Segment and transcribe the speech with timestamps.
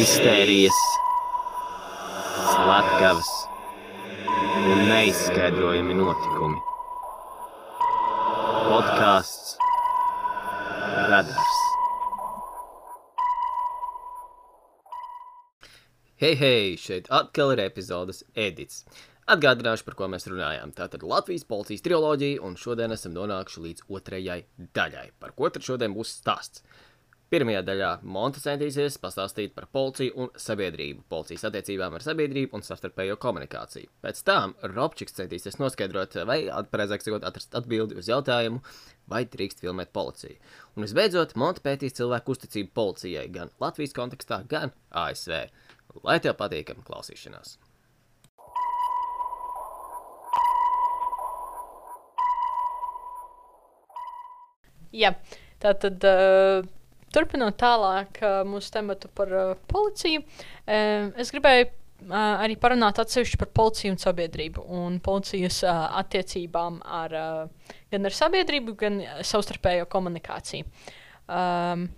[0.00, 0.76] mistērijas,
[2.32, 3.28] slepkavas
[4.70, 6.56] un neizskaidrojami notikumi.
[8.70, 9.58] Podkāsts
[11.10, 11.60] Radars.
[16.22, 18.86] Hei, hei, šeit atkal ir epizodes edits.
[19.28, 20.72] Atgādināšu, par ko mēs runājām.
[20.80, 24.44] Tātad Latvijas policijas triloģija, un šodien esam nonākuši līdz otrajai
[24.80, 25.10] daļai.
[25.20, 26.64] Par ko tad šodien būs stāsts?
[27.30, 33.14] Pirmajā daļā Monte centīsies pastāstīt par policiju un sabiedrību, policijas attiecībām ar sabiedrību un savstarpējo
[33.22, 33.86] komunikāciju.
[34.02, 36.40] Pēc tam Robčiks centīsies noskaidrot, vai,
[36.72, 38.58] precīzāk sakot, atrast atbildi uz jautājumu,
[39.12, 40.40] vai drīkst filmēt policiju.
[40.74, 45.38] Un visbeidzot, Monte pētīs cilvēku uzticību policijai gan Latvijas kontekstā, gan ASV.
[46.02, 47.60] Lai tev patīkam klausīšanās!
[54.90, 55.14] Jā,
[55.62, 56.02] tā tad.
[56.02, 56.76] Uh,
[57.14, 59.34] turpinot tālāk mūsu tematu par
[59.70, 60.24] policiju,
[60.66, 61.68] es gribēju
[62.16, 67.16] arī parunāt atsevišķi par policiju un sabiedrību un policijas attiecībām ar,
[67.92, 70.68] gan ar sabiedrību, gan savstarpējo komunikāciju.
[71.30, 71.88] Um,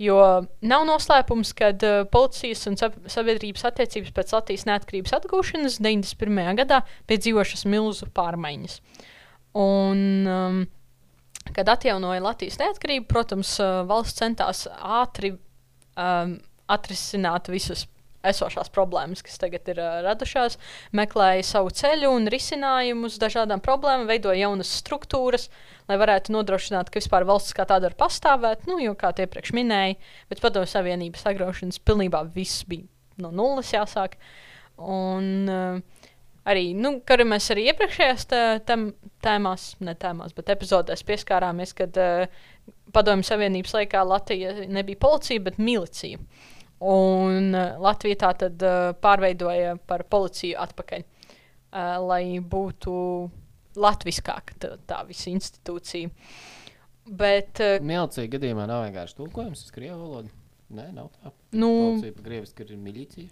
[0.00, 0.16] Jo
[0.64, 6.40] nav noslēpums, ka uh, policijas un sabiedrības attiecības pēc Latvijas neatkarības atgūšanas 91.
[6.62, 6.78] gadā
[7.10, 8.78] piedzīvošas milzu pārmaiņas.
[9.60, 10.62] Un, um,
[11.56, 13.56] kad atjaunoja Latvijas neatkarību, protams,
[13.88, 16.36] valsts centās ātri um,
[16.70, 17.86] atrisināt visas
[18.26, 20.58] esošās problēmas, kas tagad ir uh, radušās,
[20.96, 25.48] meklēja savu ceļu un risinājumus dažādām problēmām, veidoja jaunas struktūras,
[25.88, 28.68] lai varētu nodrošināt, ka vispār valsts kā tāda var pastāvēt.
[28.68, 29.96] Nu, jo, kā iepriekš minēja,
[30.30, 32.88] pēc Padomju Savienības sagraušanas pilnībā viss bija
[33.24, 34.18] no nulles jāsāk.
[34.80, 36.04] Un, uh,
[36.48, 38.26] arī, nu, kur mēs arī iepriekšējās
[39.24, 42.40] tēmās, ne tēmās, bet epizodēs pieskārāmies, kad uh,
[42.94, 46.20] Padomju Savienības laikā Latvija nebija policija, bet milicija.
[46.80, 52.94] Un uh, Latvija tā tad uh, pārveidoja par policiju atpakaļ, uh, lai būtu
[53.80, 56.10] latviskāka tā, tā visa institūcija.
[57.10, 60.39] Bet, uh, Milicija gadījumā nav vienkārši tulkojums uz krievu valodu.
[60.70, 61.32] Nē, nav tā.
[61.58, 63.26] Nu, Policija pa krieviski ir milicija.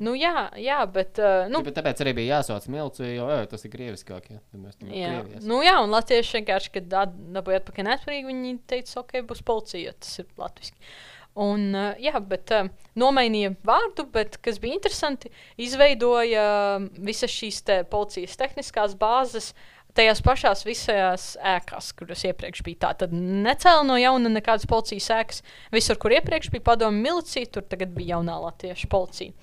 [0.00, 1.20] nu, jā, jā, bet.
[1.20, 4.30] Uh, nu, Bet tāpēc arī bija jāsauc milicija, jo ej, tas ir krieviskāk.
[4.32, 4.40] Ja?
[4.40, 5.12] Tad mēs tam Jā,
[5.44, 10.22] nu, jā, un latvieši vienkārši, kad dabūja atpakaļ neatkarīgi, viņi teica, ok, būs policija, tas
[10.22, 10.88] ir latviešu.
[11.38, 15.28] Un, uh, jā, bet uh, nomainīja vārdu, bet kas bija interesanti,
[15.60, 16.46] izveidoja
[16.80, 19.52] uh, visas šīs te policijas tehniskās bāzes
[19.96, 22.82] tajās pašās visās ēkās, kuras iepriekš bija.
[22.86, 25.42] Tā tad necēla no jauna nekādas policijas ēkas.
[25.74, 29.34] Visur, kur iepriekš bija padomju milicija, tur tagad bija jaunā latviešu policija.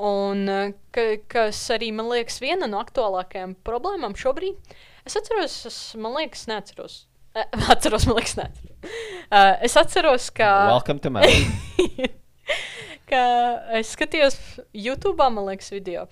[0.00, 5.78] Un uh, ka, kas arī man liekas viena no aktuālākajām problēmām šobrīd, es atceros, es,
[5.98, 7.02] man liekas, neatceros.
[7.34, 8.94] Eh, Atceros, man liekas, neatceros.
[9.30, 10.50] Uh, es atceros, ka.
[10.70, 11.26] Welcome to man.
[13.10, 13.24] ka
[13.78, 14.38] es skatījos
[14.72, 16.06] YouTube, man liekas, video.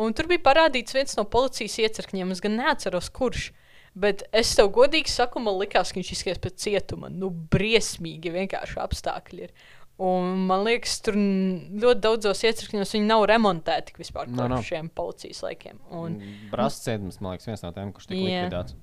[0.00, 2.32] Un tur bija parādīts viens no policijas iecirkņiem.
[2.34, 3.52] Es gan neatceros, kurš.
[3.94, 7.10] Bet es tev godīgi saku, man liekas, ka viņš izskatās pēc cietuma.
[7.14, 9.52] Nu, briesmīgi vienkārši apstākļi ir.
[10.02, 14.58] Un man liekas, tur ļoti daudzos iecirkņos viņi nav remontēti vispār No, no.
[14.66, 15.78] šiem policijas laikiem.
[15.94, 16.16] Un,
[16.50, 18.40] Brāzis cietums, man liekas, viens no tiem, kurš tika Jā.
[18.42, 18.74] likvidēts.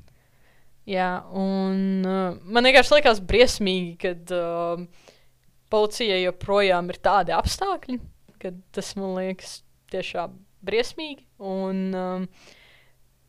[0.88, 5.12] Jā, un uh, man vienkārši likās briesmīgi, ka uh,
[5.72, 8.00] policijai joprojām ir tādi apstākļi,
[8.42, 9.60] ka tas man liekas
[9.92, 11.26] tiešām briesmīgi.
[11.42, 12.28] Un, um,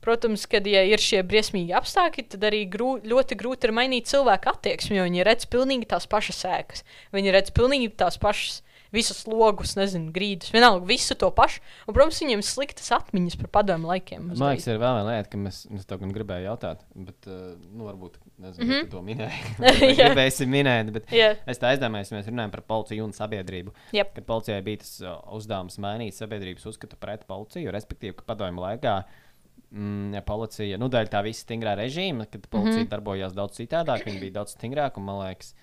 [0.03, 4.51] protams, kad ja ir šie briesmīgi apstākļi, tad arī grū, ļoti grūti ir mainīt cilvēku
[4.53, 6.85] attieksmi, jo viņi redz pilnīgi tās pašas sēkas.
[7.15, 8.61] Viņi redz pilnīgi tās pašas.
[8.93, 11.63] Visus logus, nezinu, grīdus, vienalga, visu to pašu.
[11.87, 14.27] Un, protams, viņiem ir sliktas atmiņas par padomu laikiem.
[14.35, 17.55] Man liekas, ir vēl viena lieta, ka mēs, es tev gan gribēju jautāt, bet, uh,
[17.73, 18.73] nu, varbūt, nezinu, mm.
[18.73, 18.91] -hmm.
[18.91, 19.97] to minēju.
[19.99, 21.35] Gribēsim minēt, bet Jā.
[21.47, 23.75] es tā aizdomājos, mēs runājam par policiju un sabiedrību.
[23.93, 24.15] Jep.
[24.15, 29.03] Kad policijai bija tas uh, uzdevums mainīt sabiedrības uzskatu pret policiju, respektīvi, ka padomju laikā
[29.71, 32.91] mm, ja policija, nu, dēļ tā visa stingrā režīma, kad policija mm -hmm.
[32.97, 35.55] darbojās daudz citādāk, viņi bija daudz stingrāki, un man liekas,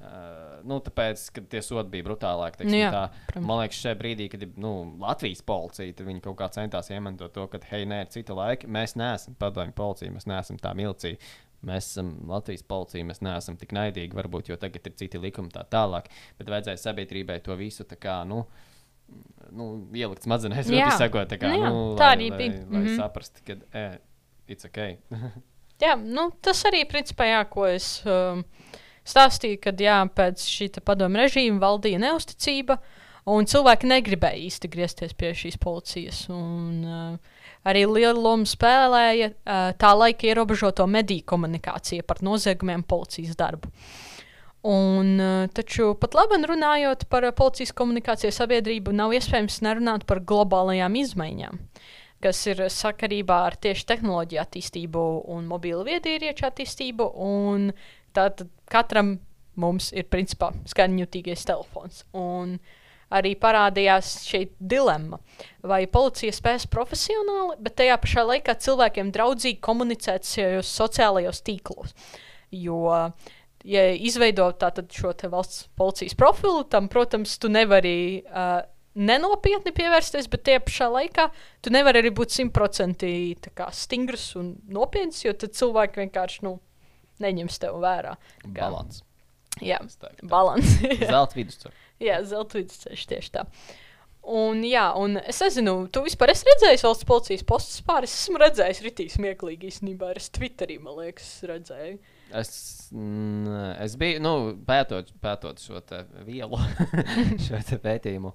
[0.00, 2.64] Uh, nu, tāpēc, ka tie sodi bija brutālāki.
[2.64, 3.40] Nu jā, tā.
[3.44, 7.44] Man liekas, šajā brīdī, kad ir nu, Latvijas policija, viņi kaut kā centās iemantot to,
[7.52, 8.64] ka, hei, nē, ir cita laika.
[8.64, 11.20] Mēs neesam padomju policija, mēs neesam tā milicija.
[11.66, 15.60] Mēs esam Latvijas policija, mēs neesam tik naidīgi, varbūt, jo tagad ir citi likumi tā
[15.68, 16.06] tālāk.
[16.38, 18.46] Bet vajadzēja sabiedrībai to visu tā kā, nu,
[19.52, 22.62] nu ielikt smadzenēs, vai sakot, tā kā, Nu jā, nu, tā lai, arī lai, bija.
[22.70, 22.96] lai Mhm.
[22.96, 23.84] saprastu, ka, e,
[24.48, 24.80] it's ok.
[25.80, 28.42] Jā, nu, tas arī principā jā, ko es um,
[29.08, 32.76] stāstīju, kad jā, pēc šī padomu režīma valdīja neusticība.
[33.30, 36.26] Un cilvēki negribēja īsti griezties pie šīs policijas.
[36.28, 43.36] Un, uh, arī lielu lomu spēlēja uh, tā laika ierobežoto mediju komunikācija par noziegumiem, policijas
[43.38, 43.70] darbu.
[44.70, 50.22] Un, uh, taču pat labi runājot par uh, policijas komunikāciju sabiedrību, nav iespējams nerunāt par
[50.24, 51.62] globālajām izmaiņām,
[52.24, 57.08] kas ir sakarībā ar tieši tehnoloģiju attīstību un mobīlu viedierīču attīstību.
[58.16, 59.18] Tātad katram
[59.60, 62.04] mums ir principā skaņjutīgais telefons.
[62.16, 62.58] Un
[63.10, 65.18] arī parādījās šeit dilemma,
[65.66, 70.28] vai policija spēs profesionāli, bet tajā pašā laikā cilvēkiem draudzīgi komunicēt
[70.66, 71.94] sociālajos tīklos.
[72.50, 73.10] Jo
[73.64, 74.50] ja izveido
[74.90, 78.62] šo valsts policijas profilu, tam, protams, tu nevari uh,
[78.94, 81.28] nenopietni pievērsties, bet tie pašā laikā
[81.62, 86.58] tu nevari arī būt simtprocentīgi stingrs un nopietns, jo tad cilvēki vienkārši nu,
[87.20, 88.16] neņems tev vērā.
[88.46, 89.04] Balans.
[89.58, 89.78] Jā,
[90.22, 90.78] balans.
[91.12, 91.86] zelta vidusceļš.
[92.00, 93.46] jā, zelta vidusceļš tieši tā.
[94.30, 98.12] Un, jā, un es nezinu, tu vispār esi redzējis valsts policijas postus pāris.
[98.12, 100.12] Es esmu redzējis ritīs smieklīgi īstenībā.
[100.20, 101.96] Es Twitterī, man liekas, redzēju.
[102.36, 102.52] Es,
[102.92, 103.48] mm,
[103.80, 104.34] es biju nu,
[104.68, 105.80] pētot, pētot šo
[106.28, 106.60] vielu,
[107.46, 108.34] šo pētījumu.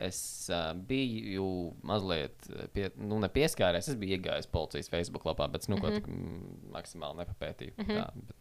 [0.00, 0.20] Es
[0.50, 1.46] uh, biju
[1.86, 3.88] mazliet pie, nu, nepieskāries.
[3.92, 6.04] Es biju iegājis policijas Facebook lapā, bet nu, mm -hmm.
[6.04, 6.70] ko mhm.
[6.74, 7.74] maksimāli nepapētīju.
[7.76, 7.96] Mm -hmm.
[8.00, 8.38] Tā,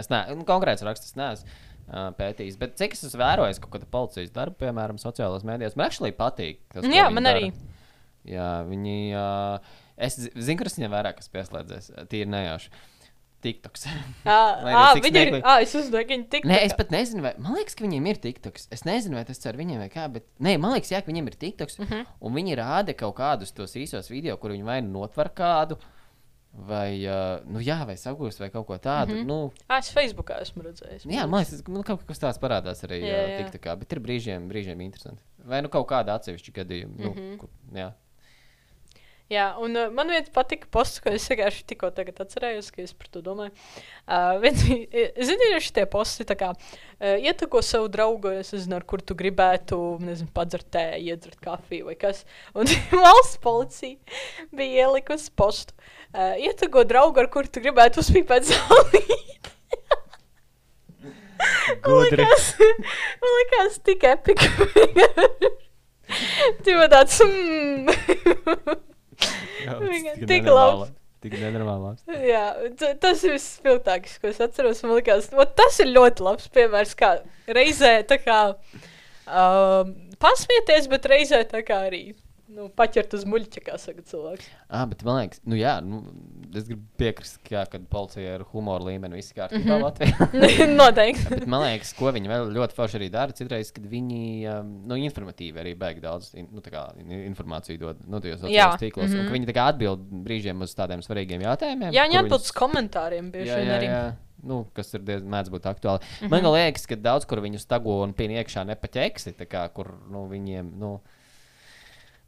[0.00, 2.58] es neesmu nu, konkrēts raksts, neesmu uh, pētījis.
[2.60, 6.62] Bet cik es esmu vērojis kaut kādu policijas darbu, piemēram, sociālajos mēdījos, man actually patīk.
[6.74, 7.42] Tas, Jā, man dara.
[7.42, 7.52] arī.
[8.28, 8.98] Jā, viņi.
[9.20, 12.72] Uh, es zinu, ka viņiem vairāk kas pieslēdzies, tīri nejauši.
[12.72, 12.90] Uh,
[13.44, 13.86] TikToks.
[14.24, 15.34] Ah, viņi ir.
[15.42, 16.48] Ah, es uzdomāju, ka viņi ir TikTok.
[16.48, 17.34] Nē, es pat nezinu, vai.
[17.42, 18.68] Man liekas, ka viņiem ir TikToks.
[18.72, 20.26] Es nezinu, vai tas ar viņiem vai kā, bet.
[20.44, 21.76] Nē, man liekas, jā, ka viņiem ir TikToks.
[21.78, 21.98] Uh mhm.
[22.00, 22.14] -huh.
[22.24, 25.76] Un viņi rāda kaut kādus tos īsos video, kur viņi vai nu notver kādu.
[26.54, 29.12] Vai, uh, nu, jā, vai sagūst, vai kaut ko tādu.
[29.12, 29.26] Mm -hmm.
[29.26, 31.06] nu, à, es Facebookā esmu redzējis.
[31.10, 33.38] Jā, man liekas, nu, kaut kas tāds parādās arī jā, jā.
[33.42, 35.22] TikTokā, bet ir brīžiem, brīžiem interesanti.
[35.44, 36.94] Vai nu kaut kāda atsevišķa gadījuma.
[36.96, 37.36] Nu, mm -hmm.
[37.36, 37.92] kur, jā.
[39.32, 43.08] Jā, un uh, man viens patika posts, ko es vienkārši tikko atcerējos, ka es par
[43.08, 43.54] to domāju.
[44.04, 49.00] Uh, viens, zini, ir šie posti, kā uh, ietako savu draugu, es nezinu, ar kur
[49.00, 52.26] tu gribētu, nezinu, padzert tēju, iedzert kafiju vai kas.
[52.52, 52.68] Un
[53.06, 53.96] valsts policija
[54.52, 55.72] bija ielikusi postu.
[56.12, 59.52] Uh, ietako draugu, ar kur tu gribētu uzpīpēt zālīt.
[61.80, 62.54] man liekas,
[63.24, 64.52] man liekas tik epika.
[66.64, 67.16] Tu man tāds.
[67.24, 68.92] Mm.
[69.94, 70.92] Viņa tik labs.
[71.24, 72.02] Tik nenormāls.
[72.20, 72.42] Jā,
[73.00, 74.82] tas ir vispilgtākais, ko es atceros.
[74.84, 77.14] Man liekas, tas ir ļoti labs piemērs, kā
[77.48, 82.02] reizē tā kā um, pasmieties, bet reizē tā kā arī
[82.54, 84.46] nu, paķert uz muļķa, kā saka cilvēks.
[84.68, 86.00] Ah, bet man liekas, nu jā, nu,
[86.54, 89.84] es gribu piekrist, ka, kad policija ir humora līmenī, viss kārtībā mm -hmm.
[89.84, 90.68] Latvijā.
[90.80, 91.26] Noteikti.
[91.32, 94.22] bet man liekas, ko viņi vēl ļoti forši arī dara, citreiz, kad viņi
[94.52, 99.18] um, nu, informatīvi arī beig daudz nu, kā, informāciju dod no tajos sociālajos tīklos, mm
[99.18, 99.32] -hmm.
[99.38, 101.92] viņi tā kā atbild brīžiem uz tādiem svarīgiem jautājumiem.
[101.92, 103.90] Jā, viņi atbild uz komentāriem bieži vien arī.
[103.90, 104.04] Jā.
[104.44, 106.00] Nu, kas ir diezgan mēdz būt aktuāli.
[106.00, 106.30] Mm -hmm.
[106.30, 110.70] Man liekas, ka daudz kur viņus tago un pien iekšā nepaķeksi, kā, kur nu, viņiem.
[110.78, 111.00] Nu,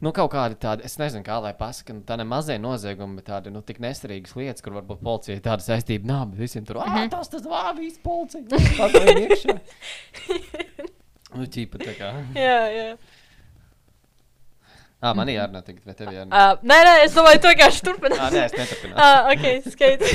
[0.03, 3.25] nu, kaut kādi tādi, es nezinu, kā lai pasakā, nu, tā ne mazie noziegumi, bet
[3.31, 6.93] tādi nu, tik nesarīgas lietas, kur varbūt policijai tāda saistība nav, bet visiem tur, ah,
[7.11, 8.43] tas tas vāvis policija.
[11.37, 12.09] nu, ķīpa tā kā.
[12.47, 12.89] jā, jā.
[14.97, 16.33] Ah, man ir jārunā, tagad, vai tev jārunā?
[16.33, 18.15] Uh, nē, nē, es domāju, tu vienkārši turpini.
[18.17, 18.97] ah, nē, es neturpināšu.
[19.03, 19.43] ah, ok,
[19.75, 20.13] skaidrs.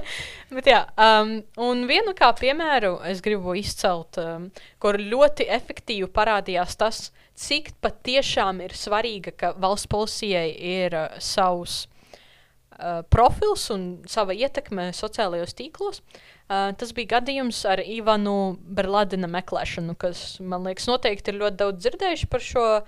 [0.54, 4.46] Bet jā, um, un vienu kā piemēru es gribu izcelt, um,
[4.82, 7.10] kur ļoti efektīvi parādījās tas,
[7.40, 14.90] cik patiešām ir svarīga, ka valsts policijai ir uh, savs uh, profils un sava ietekme
[14.96, 16.02] sociālajos tīklos.
[16.50, 21.84] Uh, tas bija gadījums ar Ivanu Berladina meklēšanu, kas, man liekas, noteikti ir ļoti daudz
[21.84, 22.84] dzirdējuši par šo uh,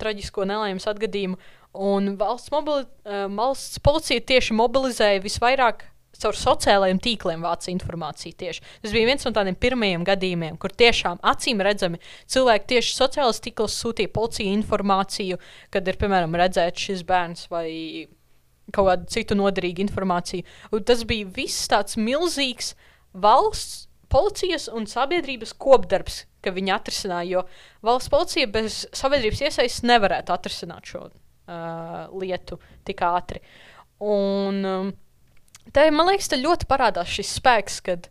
[0.00, 1.38] traģisko nelaimes atgadījumu.
[1.78, 5.84] Un valsts, mobili, uh, valsts policija tieši mobilizēja visvairāk
[6.22, 8.36] caur sociālajiem tīkliem vāca informāciju.
[8.38, 8.64] Tieši.
[8.82, 13.78] Tas bija viens no tādiem pirmajiem gadījumiem, kur tiešām acīm redzami cilvēki tieši sociālajos tīklos
[13.82, 15.40] sūtīja policijai informāciju,
[15.74, 17.68] kad ir piemēram redzēts šis bērns vai
[18.74, 20.46] kaut kādu citu noderīgu informāciju.
[20.74, 22.74] Un tas bija viss tāds milzīgs
[23.16, 27.28] valsts, policijas un sabiedrības kopdarbs, ka viņi atrisināja.
[27.28, 27.42] Jo
[27.84, 33.42] valsts policija bez sabiedrības iesaistes nevarētu atrisināt šo uh, lietu tik ātri.
[34.04, 34.92] Un, um,
[35.74, 38.08] Te, man liekas, ļoti parādās šis spēks, kad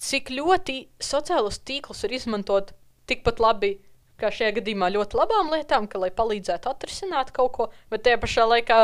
[0.00, 2.74] cik ļoti sociālos tīklus ir izmantot
[3.10, 3.74] tikpat labi,
[4.20, 8.46] kā šajā gadījumā, ļoti labām lietām, ka, lai palīdzētu atrisināt kaut ko, bet tajā pašā
[8.48, 8.80] laikā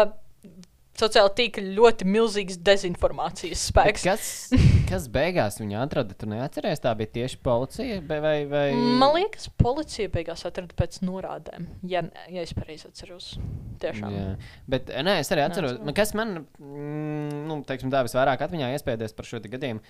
[1.00, 4.06] sociāla tīkla ļoti milzīgs dezinformācijas spēks.
[4.06, 4.30] Bet kas,
[4.90, 6.16] kas beigās viņa atrada?
[6.18, 8.00] Tu neatceries, tā bija tieši policija?
[8.08, 8.64] Vai, vai...
[8.74, 13.34] Man liekas, policija beigās atrada pēc norādēm, ja, ja es pareizi atceros.
[13.82, 14.12] Tiešām.
[14.14, 14.26] Jā.
[14.72, 19.16] Bet nē, es arī atceros, man, kas man, mm, nu, teiksim, tā visvairāk atmiņā iespējas
[19.16, 19.84] par šo gadījumu.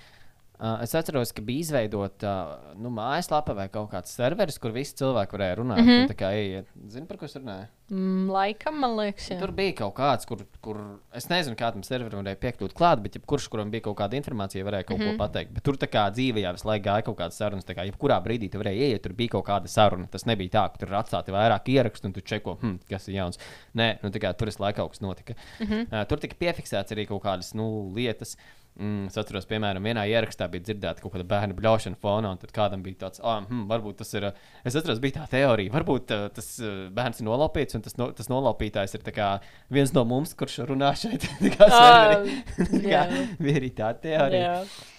[0.56, 4.94] Uh, es atceros, ka bija izveidota uh, nu, mājaslapa vai kaut kāds serveris, kur visi
[4.96, 5.82] cilvēki varēja runāt.
[5.82, 6.06] Mm -hmm.
[6.12, 7.66] Tā kā ieiet, zini, par ko es runāju?
[7.90, 9.36] Mm, laikam, man liekas, jā.
[9.38, 10.80] Tur bija kaut kāds, kur, kur
[11.14, 14.88] es nezinu, kādam serverim varēja piekļūt klāt, bet jebkurš, kuram bija kaut kāda informācija, varēja
[14.88, 15.20] kaut mm -hmm.
[15.20, 15.52] ko pateikt.
[15.52, 17.64] Bet tur tā kā dzīvē visu laiku gāja kaut kādas sarunas.
[17.64, 20.06] Tā kā jebkurā brīdī tu varēji ieiet, tur bija kaut kāda saruna.
[20.10, 23.38] Tas nebija tā, ka tur atstāti vairāk ierakstu un tu čeko, hm, kas ir jauns.
[23.74, 25.34] Nē, nu, kā tur visu laiku kaut kas notika.
[25.60, 26.00] Mm -hmm.
[26.00, 28.36] uh, tur tika piefiksēts arī kaut kādas nu, lietas.
[28.76, 32.50] Mm, es atceros, piemēram, vienā ierakstā bija dzirdēta kaut kāda bērnu bļaušana fonā, un tad
[32.52, 34.26] kādam bija tāds, ah, hmm, varbūt tas ir.
[34.68, 38.10] Es atceros, bija tā teorija, varbūt uh, tas uh, bērns ir nolaupīts, un tas, no,
[38.16, 39.30] tas nolaupītājs ir kā,
[39.72, 41.24] viens no mums, kurš runā šeit.
[41.56, 42.20] kā, Ah,
[42.58, 43.06] kā, jā.
[43.40, 44.52] bija arī tā teorija.
[44.60, 44.92] Jā.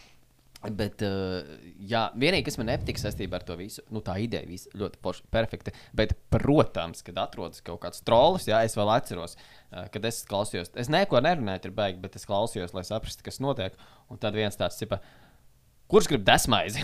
[0.74, 1.45] Bet, uh,
[1.88, 5.27] jā, vienīgi, kas man nepatīk saistībā ar to visu, nu, tā ideja visa ļoti forša,
[5.33, 5.74] perfekta.
[5.95, 10.74] Bet, protams, kad atrodas kaut kāds trolls, jā, es vēl atceros, uh, kad es klausījos,
[10.79, 13.77] es neko nerunāju, ir baigi, bet es klausījos, lai saprastu, kas notiek.
[14.12, 15.00] Un tad viens tāds, tipa,
[15.91, 16.83] kurš grib desmaizi?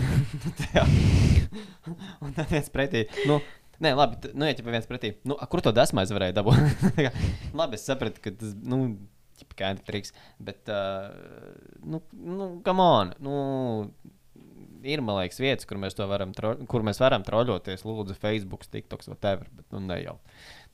[2.24, 3.06] Un tad viens pretī.
[3.28, 3.42] Nu,
[3.82, 6.84] Nē, labi, nu, ja ķipa viens pretī, nu, kur to desmaizi varēja dabūt?
[7.58, 8.78] Labi, es sapratu, ka tas, nu,
[9.58, 11.12] kā triks, bet, uh,
[11.84, 13.38] nu, nu, come on, nu,
[14.84, 18.66] ir, man liekas, vietas, kur mēs to varam, tro, kur mēs varam troļoties, lūdzu, Facebook,
[18.70, 20.18] TikTok, whatever, bet, nu, ne jau.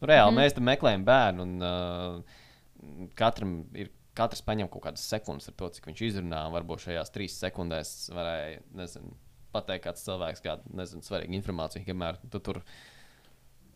[0.00, 0.44] Nu, reāli, mm -hmm.
[0.44, 5.68] mēs tam meklējam bērnu, un uh, katram ir, katrs paņem kaut kādas sekundes ar to,
[5.68, 9.14] cik viņš izrunā, un varbūt šajās trīs sekundēs varēja, nezinu,
[9.52, 12.62] pateikt kāds cilvēks kādu, nezinu, svarīgu informāciju, kamēr tu tur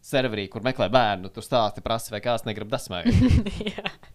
[0.05, 3.09] serverī, kur meklē bērnu, tur stāsti prasa, vai kāds negrib dasmēt.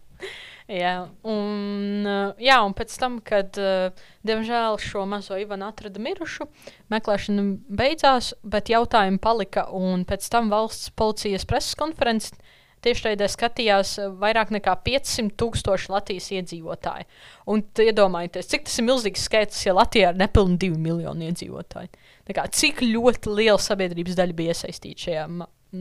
[0.70, 0.94] jā.
[1.26, 6.46] Un, uh, jā, un pēc tam, kad, uh, diemžēl, šo mazo Ivanu atrada mirušu,
[6.92, 7.44] meklēšana
[7.80, 9.66] beidzās, bet jautājumi palika.
[10.08, 12.38] Pēc tam valsts policijas preses konferences
[12.86, 17.08] tiešraidē skatījās uh, vairāk nekā 500 tūkstoši Latvijas iedzīvotāji.
[17.50, 21.92] Un iedomājieties, cik tas ir milzīgs skaits, ja Latvijā ir nepilnīgi 2 miljoni iedzīvotāji.
[22.28, 25.26] Tā Kā, cik ļoti liela sabiedrības daļa bija iesaistīta šajā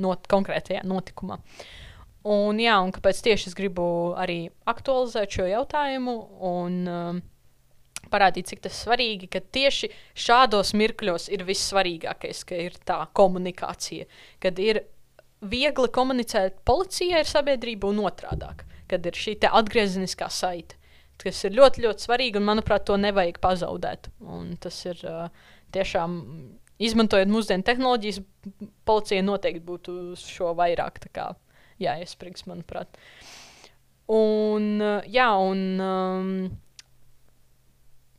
[0.02, 1.40] not, konkrētajā notikumā.
[2.28, 3.84] Un, jā, un kāpēc tieši es gribu
[4.20, 6.16] arī aktualizēt šo jautājumu
[6.50, 7.22] un um,
[8.12, 14.10] parādīt, cik tas ir svarīgi, ka tieši šādos mirkļos ir vissvarīgākais, ka ir tā komunikācija,
[14.44, 14.84] kad ir
[15.40, 20.76] viegli komunicēt policijai ar sabiedrību un otrādāk, kad ir šī atgriezeniskā saite,
[21.24, 24.12] kas ir ļoti, ļoti svarīga un, manuprāt, to nevajag pazaudēt.
[24.20, 25.30] Un tas ir uh,
[25.76, 26.20] tiešām,
[26.84, 28.22] izmantojot mūsdienu tehnoloģijas,
[28.88, 31.32] policija noteikti būtu šo vairāk kā
[31.84, 33.00] jāiesprings, manuprāt.
[34.10, 36.30] Un, uh, jā, un um,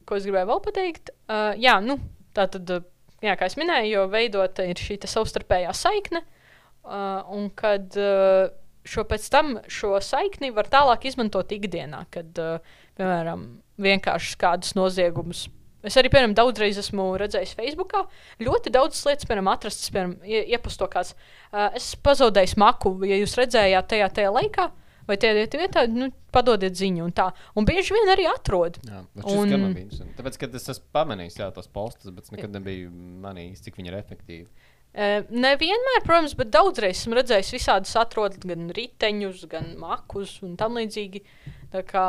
[0.06, 1.12] ko es gribēju vēl pateikt?
[1.26, 1.98] Uh, jā, nu,
[2.36, 2.86] tā tad, uh,
[3.24, 8.52] jā, kā es minēju, jo veidota ir šī savstarpējā saikne, uh, un kad uh,
[8.86, 13.48] šo pēc tam šo saikni var tālāk izmantot ikdienā, kad, uh, piemēram,
[13.80, 15.48] vienkārši kādus noziegumus.
[15.86, 18.02] Es arī, piemēram, daudzreiz esmu redzējis Facebookā.
[18.44, 21.14] Ļoti daudz lietas, piemēram, atrastas, piemēram, ie- iepasto kāds.
[21.52, 24.66] Uh, es pazaudēju maku, ja jūs redzējāt tajā, tajā laikā,
[25.08, 27.06] vai tajā vietā, nu, padodiet ziņu.
[27.08, 27.30] Un, tā.
[27.56, 28.76] un bieži vien arī atrod.
[28.86, 29.74] Jā, Un-.
[30.18, 32.92] Tāpēc, kad es esmu pamanījis jā, tos postus, bet es nekad nebiju
[33.24, 34.46] manījis, cik viņi ir efektīvi.
[34.90, 41.22] Nevienmēr, protams, bet daudzreiz esmu redzējis visādus atrodus, gan riteņus, gan makus un tam līdzīgi.
[41.70, 42.04] Tā kā,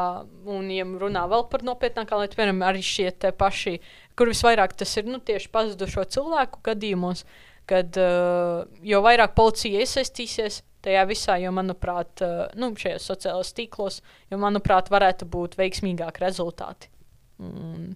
[0.49, 3.75] un, ja runā vēl par nopietnākām lietām, piemēram, arī šie te paši,
[4.17, 7.21] kur visvairāk tas ir nu, tieši pazudušo cilvēku gadījumos,
[7.69, 13.99] kad uh, jo vairāk policija iesaistīsies tajā visā, jo, manuprāt, uh, nu, šajos sociālajos tīklos,
[14.33, 16.89] jo, manuprāt, varētu būt veiksmīgāki rezultāti.
[17.45, 17.91] Un,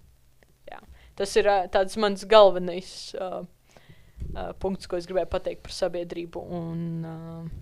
[0.69, 0.77] jā.
[1.17, 2.93] Tas ir uh, tāds mans galvenais.
[3.17, 3.41] Uh,
[4.33, 7.53] uh, punkts, ko es gribēju pateikt par sabiedrību un uh,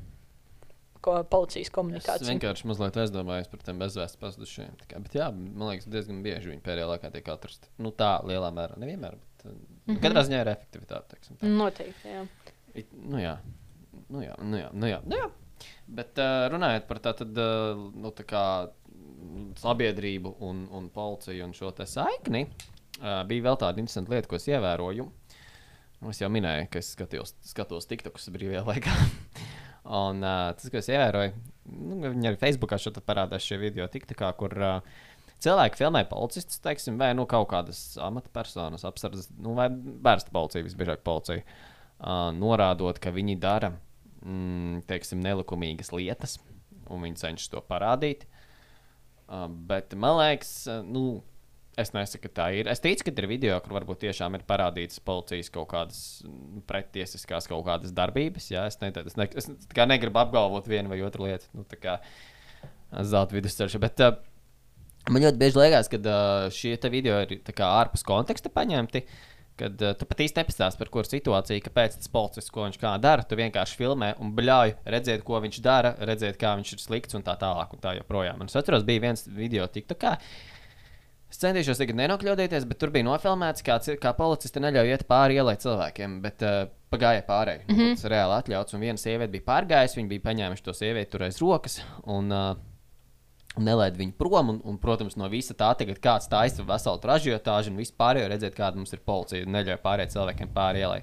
[1.04, 2.30] ko, policijas Es komunikāciju.
[2.32, 3.82] vienkārši mazliet aizdomājos par tiem
[4.80, 7.72] tā kā, Bet, jā, man liekas, diezgan bieži viņi pēdējā laikā tiek atrasti.
[7.84, 9.18] Nu, tā lielā mērā, nevienmēr.
[9.20, 9.62] Bet, mm.
[9.88, 10.02] -hmm.
[10.06, 11.16] Katrā ziņā ir efektivitāte.
[11.16, 11.52] teiksim tā.
[11.52, 12.26] Noteikti, jā.
[12.74, 13.38] It, nu, jā.
[14.10, 15.30] Nu, jā, nu, jā, nu, jā, nu, jā.
[15.88, 18.44] Bet uh, runājot par tādu uh, nu, tā kā,
[19.60, 22.48] sabiedrību un, un policiju un šo saikni,
[23.00, 25.06] uh, bija vēl tāda interesanta lieta, ko es ievēroju.
[25.06, 25.23] Nu,
[26.10, 28.94] Es jau minēju, ka es skatījos, skatos TikTokus brīvajā laikā.
[30.04, 31.34] un uh, tas, ko es ievēroju,
[31.72, 35.04] nu, viņi arī Facebookā šeit parādās šie video, TikTokā, kur uh,
[35.44, 41.04] cilvēki filmē policistus, teiksim, vai nu, kaut kādas amatpersonas, apsardzes, nu, vai vērsta policija, visbiežāk
[41.08, 43.74] policija, uh, norādot, ka viņi dara
[44.24, 46.40] mm, teiksim, nelikumīgas lietas,
[46.92, 48.28] un viņi cenšas to parādīt.
[49.24, 51.22] Uh, bet man liekas, uh, nu,
[51.80, 52.70] es nesaku, ka tā ir.
[52.72, 57.50] Es ticu, ka ir video, kur varbūt tiešām ir parādītas policijas kaut kādas mm, pretiesiskās
[57.50, 58.52] kaut kādas darbības.
[58.54, 61.50] Jā, es, ne, es, ne, es kā negribu apgalvot vienu vai otru lietu.
[61.58, 61.98] Nu, tā kā
[62.94, 63.80] zelta vidusceļš.
[63.82, 64.22] Bet, uh,
[65.12, 69.02] Man ļoti bieži liekas, ka uh, šie video ir kā ārpus konteksta paņemti.
[69.60, 72.94] Kad uh, tu pat īsti nepastāsti par kuru situāciju, kāpēc tas policists, ko viņš kā
[73.04, 77.20] dara, tu vienkārši filmē un bļauj, redzēt, ko viņš dara, redzēt, kā viņš ir slikts
[77.20, 77.76] un tā tālāk.
[77.76, 78.40] Un tā joprojām.
[78.40, 80.16] Un es atceros, bija viens video, TikTokā.
[81.34, 85.40] Es centīšos tagad nenokļūdīties, bet tur bija nofilmēts, kā, ci- kā policisti neļauj iet pāri
[85.40, 87.64] ielai cilvēkiem, bet uh, pagāja pārēji.
[87.66, 87.96] Mm -hmm.
[87.98, 88.76] Tas reāli atļauts.
[88.78, 91.80] Un viena sieviete bija pārgājusi, viņa bija paņēmuši to sievieti tur aiz rokas.
[92.06, 92.54] Un, uh,
[93.58, 97.78] Nelaid viņu prom, un, un, protams, no visa tā tagad kāds taisa veselu tražiotāžu un
[97.78, 99.46] vispār jau redzēt, kāda mums ir policija.
[99.46, 101.02] Neļauj pārējiem cilvēkiem pāri ielai.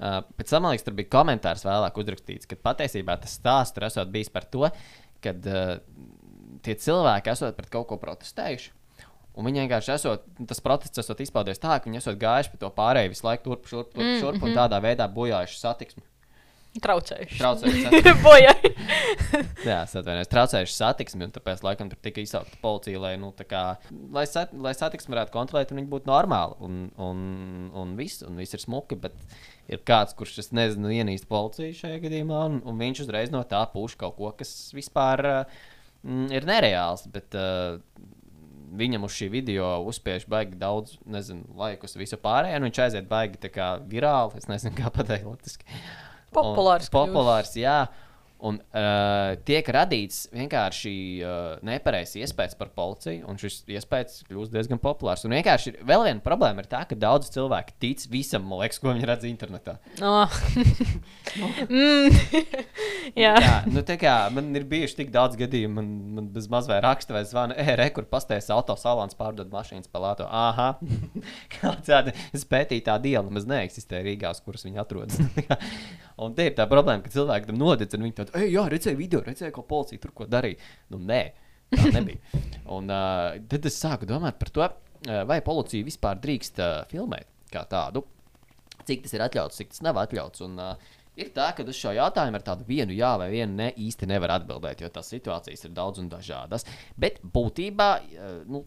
[0.00, 3.84] Uh, pēc tam, man liekas, tur bija komentārs vēlāk uzrakstīts, ka patiesībā tas stāsts tur
[3.88, 4.70] esot bijis par to,
[5.20, 5.78] ka uh,
[6.62, 8.70] tie cilvēki esot pret kaut ko protestējuši.
[9.40, 12.72] Un viņi vienkārši esot, tas protests esot izpaudies tā, ka viņi esot gājuši pa to
[12.76, 14.44] pārēju visu laiku turp, šurp, turp, Mm, šurp, mm -hmm.
[14.44, 14.58] un mhm.
[14.58, 16.04] tādā veidā bojājuši satiksmi.
[16.78, 17.38] Traucējuši.
[17.40, 18.12] Traucējuši.
[18.26, 18.70] Bojai.
[19.66, 23.62] Jā, es atvainojos, traucējuši satiksmi, un tāpēc laikam tur tika izsaukta policija, lai, nu, kā,
[24.14, 26.54] lai, sat, lai satiksmi varētu kontrolēt, un viņi būtu normāli.
[26.62, 27.24] Un, un,
[27.74, 29.18] un, viss, un viss ir smuki, bet
[29.66, 33.64] ir kāds, kurš, es nezinu, ienīst policiju šajā gadījumā, un, un viņš uzreiz no tā
[33.74, 35.60] puš kaut ko, kas vispār uh,
[36.30, 37.02] ir nereāls.
[37.10, 37.82] Bet, uh,
[38.70, 43.40] Viņam uz šī video uzspiež baigi daudz, nezinu, laikus visu pārējo, un viņš aiziet baigi
[43.42, 44.38] tā kā virāli.
[44.38, 45.64] Es nezinu, kā pateikt latviešu.
[46.34, 46.94] Populārs kļūst.
[46.94, 47.80] Populārs, jā.
[48.46, 54.80] Un uh, tiek radīts vienkārši uh, nepareizs iespējas par policiju, un šis iespējas kļūst diezgan
[54.80, 55.26] populārs.
[55.28, 58.94] Un vienkārši ir, vēl viena problēma ir tā, ka daudz cilvēku tic visam, liekas, ko
[58.94, 59.76] viņi redz internetā.
[60.00, 60.40] Oh.
[61.70, 62.16] mm.
[63.18, 63.34] Jā.
[63.36, 67.14] Jā, nu, tā kā man ir bijuši tik daudz gadījumu, man, man bez mazliet raksta
[67.14, 70.26] vai zvana, e, re, kur pastāvēs autosalons pārdod mašīnas palāto.
[70.26, 70.72] Aha,
[71.54, 75.20] kā tāda spētītā diela nemaz neeksistē Rīgā, uz kuras viņi atrodas.
[76.24, 79.00] Un te ir tā problēma, ka cilvēki tam nodedz, un viņi tādu, ej, jā, redzēju
[79.00, 80.60] video, redzēju, ko policija tur ko darīja.
[80.92, 81.24] Nu, nē,
[81.74, 82.44] tā nebija.
[82.76, 87.28] un uh, tad es sāku domāt par to, uh, vai policija vispār drīkst uh, filmēt
[87.50, 88.04] kā tādu
[88.90, 90.42] cik tas ir atļauts, cik tas nav atļauts.
[90.46, 93.70] Un, uh, ir tā, ka uz šo jautājumu ar tādu vienu jā vai vienu ne
[93.86, 96.66] īsti nevar atbildēt, jo tās situācijas ir daudz un dažādas.
[97.00, 98.64] Bet būtībā uh, nu,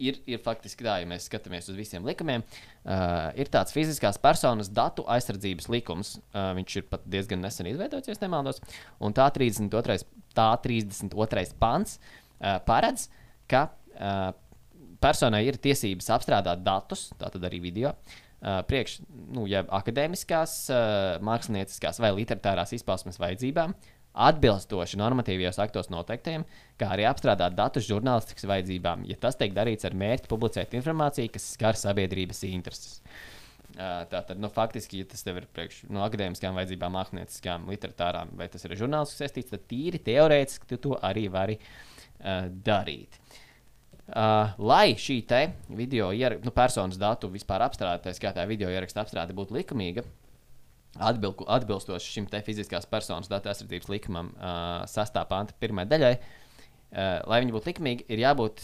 [0.00, 4.70] ir, ir faktiski tā, ja mēs skatāmies uz visiem likumiem, uh, ir tāds fiziskās personas
[4.72, 6.16] datu aizsardzības likums.
[6.32, 8.62] Uh, viņš ir pat diezgan nesen izveidots, ja nemaldos.
[9.02, 10.00] Un tā 32.
[10.36, 11.46] Tā 32.
[11.60, 13.08] pants uh, paredz,
[13.50, 14.30] ka uh,
[15.02, 17.94] personai ir tiesības apstrādāt datus, tātad arī video.
[18.40, 19.02] Uh, priekš
[19.36, 23.74] nu, ja akadēmiskās, uh, mākslinieckās vai literatūrās izpausmes vajadzībām,
[24.14, 26.46] atbilstoši normatīvajos aktos noteiktajiem,
[26.80, 31.52] kā arī apstrādāt datus žurnālistikas vajadzībām, ja tas tiek darīts ar mērķi publicēt informāciju, kas
[31.54, 32.98] skar sabiedrības intereses.
[33.00, 33.40] Uh,
[34.10, 38.66] Tātad, nu, faktiski, ja tas tev ir priekš no akadēmiskām vajadzībām, mākslinieckām, literatūrām, vai tas
[38.66, 43.20] ir žurnālistiski saistīts, tad tīri teorētiski tu to arī vari uh, darīt.
[44.10, 45.44] Uh, lai šī te
[45.78, 50.02] video iera, nu, personas datu vispār apstrādātais, kā tā video ieraksta apstrāde būtu likumīga,
[50.98, 57.18] atbilku, atbilstoši šim te fiziskās personas datu aizsardzības likumam, uh, sastā panta pirmajai daļai, uh,
[57.30, 58.62] lai viņi būtu likumīgi, ir jābūt,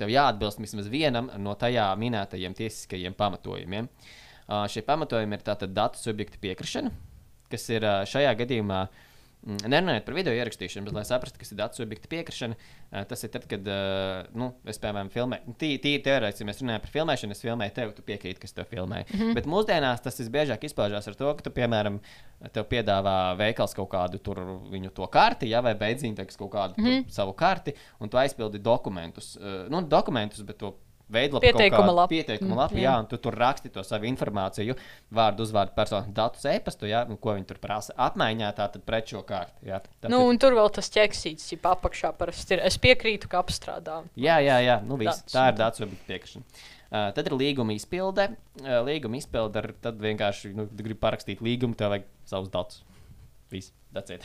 [0.00, 3.90] tev jāatbilst vismaz vienam no tajā minētajiem tiesiskajiem pamatojumiem.
[4.46, 6.92] Uh, šie pamatojumi ir tātad datu subjekta piekrišana,
[7.50, 9.05] kas ir uh, šajā gadījumā uh,
[9.46, 12.56] Nerunājot par video ierakstīšanu, bet, lai saprastu, kas ir datu subjekta piekrišana,
[12.90, 16.62] eh, tas ir tad, kad, eh, nu, es, piemēram, filmēju, tīri tī, teorētiski, ja mēs
[16.62, 19.04] runājam par filmēšanu, es filmēju tevi, tu piekrīti, kas tev filmē.
[19.06, 19.34] Mm -hmm.
[19.38, 22.00] Bet mūsdienās tas visbiežāk izpaužās ar to, ka tu, piemēram,
[22.52, 24.36] tev piedāvā veikals kaut kādu tur
[24.72, 27.08] viņu to karti, ja, vai beidzīnteks kaut kādu mm -hmm.
[27.08, 29.36] savu karti, un tu aizpildi dokumentus.
[29.36, 30.74] Uh, nu, dokumentus, bet to
[31.12, 32.10] veidlapu, Pieteikuma lapu.
[32.14, 32.90] Pieteikuma Mm, lapu, jā.
[32.90, 32.94] jā.
[33.00, 34.76] un tu tur raksti to savu informāciju,
[35.14, 39.22] vārdu, uzvārdu, personu datus, e-pastu, jā, un ko viņi tur prasa apmaiņā, tātad pret šo
[39.26, 39.54] kārtu.
[39.66, 42.64] Jā, tātad, Nu, un tur vēl tas ķeksīts, ja apakšā parasti ir.
[42.66, 44.02] Es piekrītu, ka apstrādā.
[44.16, 44.80] Jā, jā, jā.
[44.86, 46.44] Nu, viss, tā ir datu subjekta piekrišana.
[46.86, 48.28] Uh, tad ir līguma izpilde.
[48.62, 52.84] Uh, līguma izpilde ar tad vienkārši, nu, gribi parakstīt līgumu, tev vajag savus datus.
[53.50, 54.22] Viss, tas ir.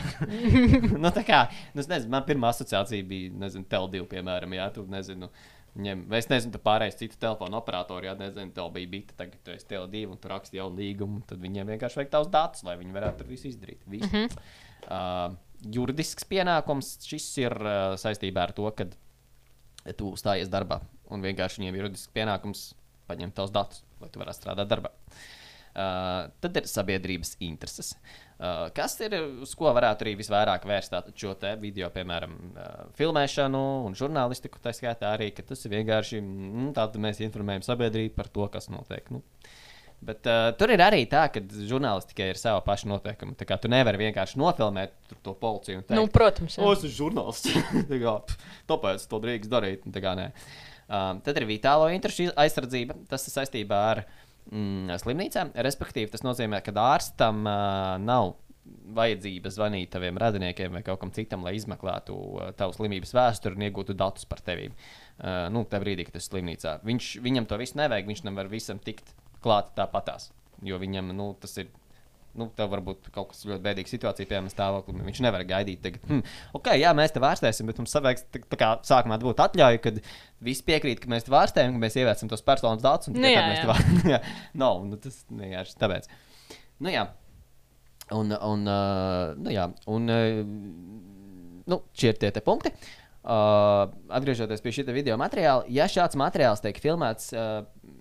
[1.02, 1.40] nu, tā kā,
[1.74, 5.30] nu, es nezinu, man pirmā asociācija bija, nezinu, Tel2, piemēram, jā, tu nezinu.
[5.72, 9.54] Ņem, es nezinu, tu pārējais citu telefonu operatoru, jā, nezinu, tev bija bita, tagad tu
[9.54, 12.98] esi Tel2 un tu raksti jau līgumu, tad viņiem vienkārši vajag tavus datus, lai viņi
[12.98, 13.86] varētu tur visu izdarīt.
[13.88, 14.10] Visu.
[14.12, 14.42] Mm -hmm.
[14.92, 18.90] uh, juridisks pienākums šis ir uh, saistībā ar to, ka
[19.96, 22.74] tu stājies darbā un vienkārši viņiem ir juridisks pienākums
[23.08, 24.92] paņemt tavus datus, lai tu varētu strādāt darbā.
[24.92, 25.41] Uh,
[25.74, 27.94] tad ir sabiedrības intereses.
[28.42, 29.14] Uh, kas ir,
[29.46, 34.74] uz ko varētu arī visvairāk vērst šo te video, piemēram, uh, filmēšanu un žurnālistiku, tā
[34.74, 39.12] skaitā arī, ka tas ir vienkārši, mm, tātad mēs informējam sabiedrību par to, kas notiek.
[39.14, 39.22] Nu,
[40.02, 43.36] Bet uh, tur ir arī tā, ka žurnālistikai ir sava paša noteikuma.
[43.38, 46.56] Tā kā tu nevari vienkārši nofilmēt to policiju un teikt, Nu, protams.
[46.58, 47.54] O, es esmu žurnālists.
[48.02, 48.16] Kā,
[48.72, 49.86] Tāpēc to drīkst darīt.
[49.94, 50.26] Tā kā, nē.
[50.90, 52.98] um, tad ir vitālo interešu aizsardzība.
[53.14, 54.02] Tas ir saistībā ar
[54.50, 55.52] mm, slimnīcām.
[55.68, 58.36] Respektīvi, tas nozīmē, ka ārstam uh, nav
[58.96, 63.66] vajadzība zvanīt taviem radiniekiem vai kaut kam citam, lai izmeklētu uh, tavu slimības vēsturi un
[63.68, 64.70] iegūtu datus par tevi.
[65.22, 66.78] Uh, nu, tajā brīdī, kad tas ir slimnīcā.
[66.88, 70.32] Viņš, viņam to visu nevajag, viņš nevar visam tikt klāt tāpatās.
[70.66, 71.72] Jo viņam nu, tas ir.
[72.40, 75.02] Nu, tev var būt kaut kas ļoti bēdīgs situācija, piemēram, stāvoklī.
[75.04, 76.22] Viņš nevar gaidīt, tagad, hm,
[76.56, 77.96] ok, jā, mēs te vārstēsim, bet mums
[78.62, 80.00] kā sākumā būt atļauja, kad
[80.40, 83.12] visi piekrīt, ka mēs te vārstējam, ka mēs ieviesam tos personas datus.
[83.12, 84.22] un Nu, tikai jā, tad mēs te vār- jā.
[84.64, 86.08] Nav, nu, tas vienkārši tāpēc.
[86.80, 87.04] Nu, jā.
[88.12, 90.42] Un, un, uh, nu, jā, un uh,
[91.72, 92.72] nu, šie ir tie punkti.
[93.22, 97.60] Uh, atgriežoties pie šī video materiāla, ja šāds materiāls tiek filmēts, uh,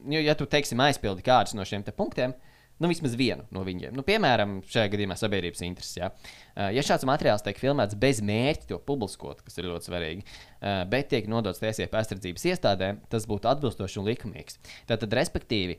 [0.09, 2.33] jo, ja tu teiksim, aizpildi kādus no šiem te punktiem,
[2.81, 7.07] nu, vismaz vienu no viņiem, nu, piemēram, šajā gadījumā sabiedrības intereses, ja, uh, ja šāds
[7.09, 11.63] materiāls tiek filmēts bez mērķa to publiskot, kas ir ļoti svarīgi, uh, bet tiek nodots
[11.63, 14.59] tiesību aizsardzības iestādēm, tas būtu atbilstoši un likumīgs.
[14.91, 15.79] Tātad, respektīvi,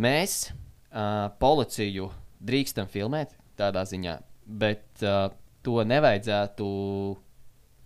[0.00, 2.10] mēs uh, policiju
[2.46, 5.00] drīkstam filmēt tādā ziņā, bet
[5.66, 6.66] to nevajadzētu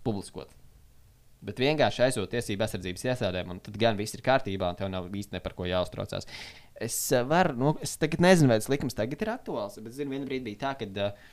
[0.05, 0.51] publiskot.
[1.41, 5.07] Bet vienkārši aizsūt tiesību aizsardzības iestādēm, un tad gan viss ir kārtībā, un tev nav
[5.09, 6.27] īsti par ko jāuztraucās.
[6.81, 10.15] Es uh, varu, nu, es tagad nezinu, vai tas likums tagad ir aktuāls, bet zinu,
[10.15, 11.29] vienā brīdī bija tā, ka uh,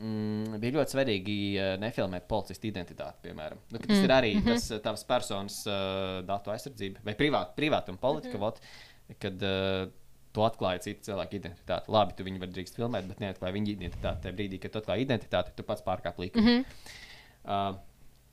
[0.00, 3.60] mm, bija ļoti svarīgi uh, nefilmēt policistu identitāti, piemēram.
[3.70, 4.04] Nu, tas mm.
[4.06, 8.42] ir arī tas uh, tavs personas uh, datu aizsardzība vai privāt, privātuma politika, mm.
[8.42, 9.86] vot, kad uh,
[10.32, 11.92] tu atklāji citu cilvēku identitāti.
[11.92, 14.24] Labi, tu viņu vari drīkst filmēt, bet neatklāji viņa identitāti.
[14.24, 16.46] Tajā brīdī, kad tu atklāji identitāti, tu pats pārkāp likumu.
[16.46, 17.74] Mm -hmm.
[17.76, 17.80] uh,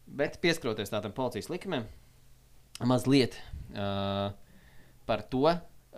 [0.08, 1.84] bet pieskaroties tādam policijas likumam,
[2.80, 3.36] mazliet
[3.74, 4.32] uh,
[5.06, 5.52] par to.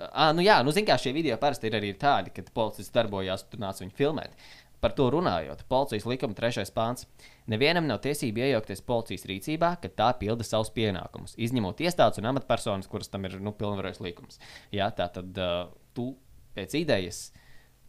[0.09, 3.45] Uh, nu, jā, nu, zināmā mērā šie video parasti ir arī tādi, kad policists darbojās,
[3.51, 4.33] tu nāc viņu filmēt.
[4.81, 7.05] Par to runājot, policijas likuma trešais pāns.
[7.51, 12.89] Nevienam nav tiesība iejaukties policijas rīcībā, kad tā pilda savus pienākumus, izņemot iestādes un amatpersonas,
[12.89, 14.41] kuras tam ir nu, pilnvarojas likums.
[14.73, 16.15] Jā, tā tad uh, tu
[16.57, 17.27] pēc idejas,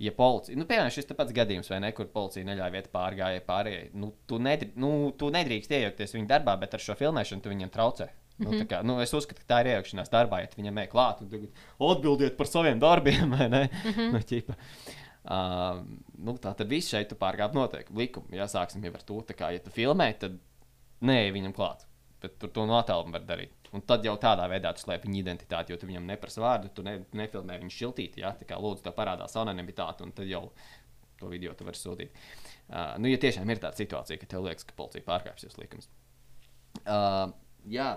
[0.02, 3.86] ja policija, nu, piemēram, šis pats gadījums, vai ne, kur policija neļauj vietu pārgājēji pārējai,
[3.96, 7.72] nu, tu, nedrī, nu, tu nedrīkst iejaukties viņa darbā, bet ar šo filmēšanu tu viņam
[7.72, 8.12] traucē.
[8.38, 8.62] Nu, Mhm.
[8.62, 11.28] tā kā, nu, es uzskatu, ka tā ir iejaukšanās darbā, ja viņam ej klāt un
[11.30, 13.68] tagad atbildiet par saviem darbiem, ne?
[13.84, 14.12] Mhm.
[14.14, 14.56] nu, ķipa.
[15.22, 15.82] Uh,
[16.18, 18.32] nu, tā tad viss šeit pārkāpj noteikumu likumu.
[18.34, 20.38] Jā, sāksim jau ar to, tā kā, ja tu filmē, tad
[21.02, 21.84] nē, viņam klāt.
[22.22, 23.50] Bet tur to no attāluma var darīt.
[23.72, 26.82] Un tad jau tādā veidā tu slēp viņa identitāti, jo tu viņam neprasa vārdu, tu
[26.86, 28.18] ne, nefilmē viņu šiltīt.
[28.20, 30.50] Jā, tā kā lūdzu, tev parādās anonimitāte, un tad jau
[31.18, 32.10] to video tu vari sūtīt.
[32.68, 35.88] Uh, nu, ja tiešām ir tāda situācija, ka tev liekas, ka policija pārkāpj šos likumus.
[36.86, 37.30] Uh,
[37.70, 37.88] jā,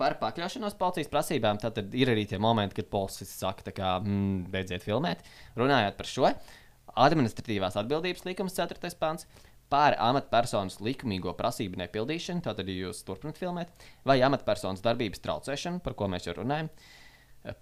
[0.00, 4.84] par pakļaušanos policijas prasībām, tad ir arī tie momenti, kad policists saka, kā mm, beidziet
[4.84, 5.22] filmēt.
[5.58, 6.32] Runājot par šo,
[7.06, 8.92] administratīvās atbildības likums 4.
[9.00, 9.28] pāns.
[9.72, 13.70] Par amatpersonas likumīgo prasību nepildīšanu, ja jūs turpināt filmēt,
[14.04, 16.68] vai amatpersonas darbības traucēšanu, par ko mēs jau runājam,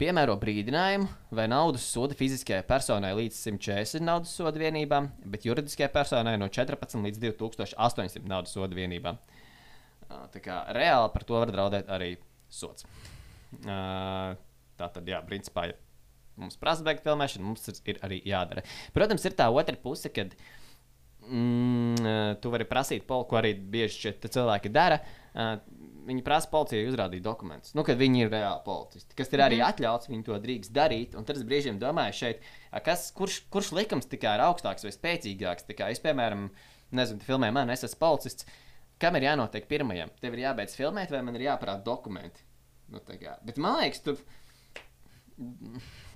[0.01, 1.07] piemēro brīdinājumu
[1.39, 6.99] vai naudas sodu fiziskajai personai līdz 140 naudas sodu vienībām, bet juridiskajai personai no 14
[7.07, 9.21] līdz 2800 naudas sodu vienībām.
[9.21, 9.47] Ā,
[10.11, 12.15] Tā kā reāli par to var draudēt arī
[12.51, 12.87] sots.
[13.65, 15.79] Tā tad, jā, principā, ja
[16.41, 18.65] mums prasa beigt filmēšanu, mums tas ir arī jādara.
[18.97, 20.33] Protams, ir tā otra puse, kad
[21.27, 25.03] mm, tu vari prasīt polu, ko arī bieži šie cilvēki dara.
[25.35, 25.53] Ā,
[26.01, 29.15] Viņi prasa policijai uzrādīt dokumentus, nu, kad viņi ir reāli policisti.
[29.19, 31.13] Kas ir arī atļauts, viņi to drīkst darīt.
[31.15, 32.41] Un tad es brīžiem domāju, šeit,
[32.73, 35.69] a, kas, kurš, kurš likums tikai ir augstāks vai spēcīgāks.
[35.77, 36.49] Kā Es, piemēram,
[36.97, 38.49] nezinu, filmē man, es esmu policists.
[39.01, 40.13] Kam ir jānotiek pirmajam?
[40.21, 42.45] Tev ir jābeidz filmēt, vai man ir jāparāda dokumenti?
[42.91, 43.01] Nu.
[43.47, 44.21] Bet man liekas, tur.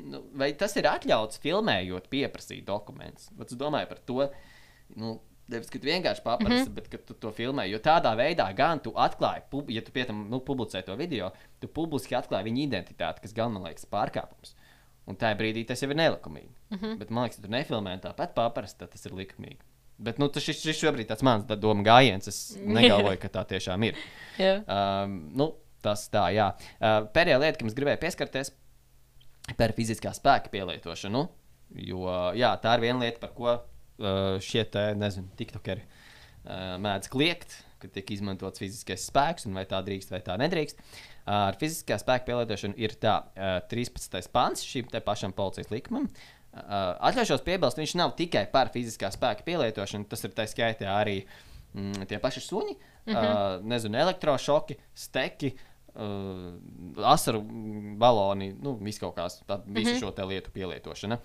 [0.04, 3.30] Nu, vai tas ir atļauts filmējot, pieprasīt dokumentus?
[3.40, 4.26] Es domāju par to.
[5.00, 6.74] Nu, Nevis, ka tu vienkārši paprasti, mm -hmm.
[6.74, 7.66] bet ka tu to filmē.
[7.68, 12.16] Jo tādā veidā gan tu atklāji, ja tu pietam, nu, publicē to video, tu publiski
[12.16, 14.54] atklāji viņa identitāti, kas gan man liekas pārkāpums.
[15.06, 16.54] Un tajā brīdī tas jau ir nelikumīgi.
[16.70, 16.98] Mm -hmm.
[16.98, 19.60] Bet man liekas, ka tu nefilmē tāpat paprasti, tad tas ir likumīgi.
[19.98, 22.26] Bet nu, tas šis šobrīd ir mans doma gājiens.
[22.30, 22.40] Es
[22.78, 24.00] negalvoju, ka tā tiešām ir.
[24.40, 24.56] Jā.
[24.66, 25.52] Um, nu,
[25.84, 26.50] tas tā, jā.
[26.80, 28.52] Uh, pēdējā lieta, kam es gribēju pieskarties,
[29.58, 31.26] par fiziskā spēka pielietošanu.
[31.84, 37.10] Jo jā, tā ir viena lieta, par ko uh, šie te, nezinu, tiktokeri uh, mēdz
[37.12, 40.80] kliegt, kad tiek izmantots fiziskais spēks, un vai tā drīkst, vai tā nedrīkst.
[41.30, 44.28] Ar fiziskā spēka pielietošanu ir tā, uh, 13.
[44.32, 46.08] pants šim te pašam policijas likumam.
[46.54, 51.16] Uh, atļaušos piebilst, viņš nav tikai par fiziskā spēka pielietošanu, tas ir tā skaitā arī
[51.74, 53.30] mm, tie paši suņi, mm -hmm.
[53.30, 55.54] uh, nezinu, elektrošoki, steki.
[55.94, 56.54] uh,
[57.10, 57.42] asaru
[57.98, 60.16] baloni, nu, viss kaut kāds, tā, visu mm -hmm.
[60.16, 61.18] šo lietu pielietošana.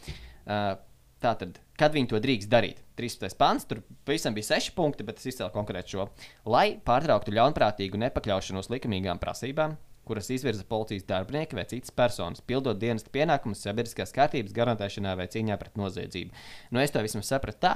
[0.46, 0.78] Uh,
[1.20, 2.78] Tātad, kad viņi to drīkst darīt?
[2.96, 3.36] 13.
[3.40, 6.08] pāns, tur pavisam bija 6 punkti, bet es izcēlu konkrēti šo.
[6.48, 9.76] Lai pārtrauktu ļaunprātīgu nepakļaušanos likumīgām prasībām,
[10.10, 15.60] kuras izvirza policijas darbinieki vai citas personas, pildot dienas pienākumus sabiedriskās kārtības garantēšanā vai cīņā
[15.62, 16.44] pret noziedzību.
[16.74, 17.76] Nu, es to vismaz sapratu tā,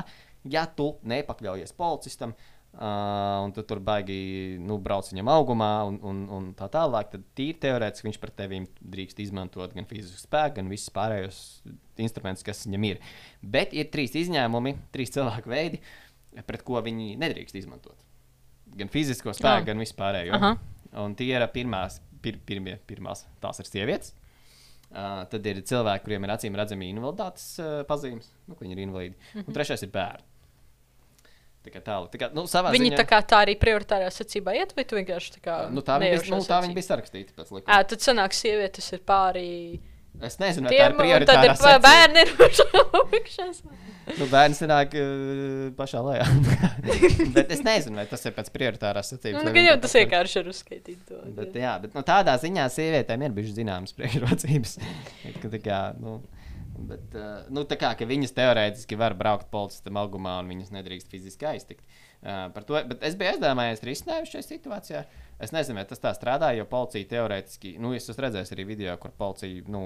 [0.49, 2.35] ja tu nepakļaujies policistam,
[2.73, 7.11] Uh, un tu tur baigi nu, brauc viņam augumā, un, un, un tā tālāk.
[7.11, 8.63] Tad tīri teorētiski viņš pret tevi
[8.95, 11.37] drīkst izmantot gan fizisku spēku, gan visus pārējos
[12.01, 13.03] instrumentus, kas viņam ir.
[13.45, 15.83] Bet ir trīs izņēmumi, trīs cilvēku veidi,
[16.49, 17.99] pret ko viņi nedrīkst izmantot.
[18.73, 19.69] Gan fizisko spēku, Jā.
[19.69, 20.33] gan vispārējo.
[20.39, 20.55] Aha.
[21.03, 24.13] Un tie ir pirmās, pir, pirmie, pirmās, tās ir sievietes.
[24.93, 28.81] Uh, tad ir cilvēki, kuriem ir acīm redzami invaliditātes uh, pazīmes, nu, ka viņi ir
[28.83, 29.15] invalīdi.
[29.15, 29.47] Mm -hmm.
[29.47, 30.27] Un trešais ir bērni.
[31.63, 32.09] Tā kā tālu.
[32.11, 35.37] Tā kā, nu, Viņi ziņā, tā kā tā arī prioritārā secībā iet, vai tu vienkārši
[35.37, 35.55] tā kā.
[35.71, 36.73] nu, tā, viņi, bija, nu, tā secībā?
[36.75, 37.77] bija sarakstīti pēc likuma.
[37.87, 39.79] tad sanāk, sievietes ir pārī.
[40.21, 43.53] Es nezinu, Tiem, ir un tad ir bērni ir pašā
[44.03, 46.27] Nu, bērns nāk uh, pašā lejā.
[47.35, 49.45] bet es nezinu, vai tas ir pēc prioritārās secības.
[49.45, 51.19] Nu, jau to tas vienkārši ir uzskaitīt to.
[51.37, 54.77] Bet, jā, bet nu, tādā ziņā sievietēm ir bijušas zināmas priekšrocības.
[55.39, 56.17] ka, tā kā, nu,
[56.91, 61.49] bet, uh, nu, tā kā viņas teorētiski var braukt policistam augumā un viņas nedrīkst fiziski
[61.53, 61.87] aiztikt.
[62.23, 65.07] Uh, to, bet es biju aizdomājies risinājumu šajā situācijā.
[65.43, 68.99] Es nezinu, vai tas tā strādā, jo policija teorētiski, nu, es esmu redzējis arī video,
[68.99, 69.63] kur policija.
[69.71, 69.83] Nu,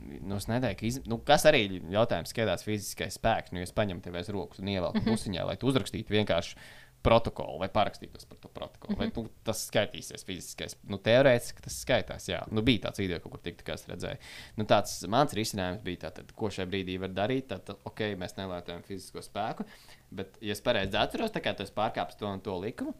[0.00, 1.00] Nu, es neteiktu, iz...
[1.08, 3.52] nu, kas arī jautājums, ir fiziskais spēks.
[3.52, 5.16] Nu, ja es paņemu tevi aiz rokas un ievelku mm -hmm.
[5.16, 6.56] pusiņā, lai tu uzrakstītu vienkārši
[7.02, 8.94] protokolu vai parakstītos par to protokolu.
[8.94, 9.14] Mm -hmm.
[9.16, 10.76] Vai nu, tas skaitīsies fiziskais?
[10.82, 12.28] Nu, teorētiski tas skaitās.
[12.28, 14.18] Jā, nu, bija tāds video, kur tik, kā es redzēju.
[14.56, 17.46] Nu, tāds mans risinājums bija, tātad, ko šajā brīdī var darīt.
[17.46, 19.64] Tad, ok, mēs nelietojam fizisko spēku,
[20.10, 22.94] bet, ja es pareizi atceros, kā tas pārkāpst to un to likumu,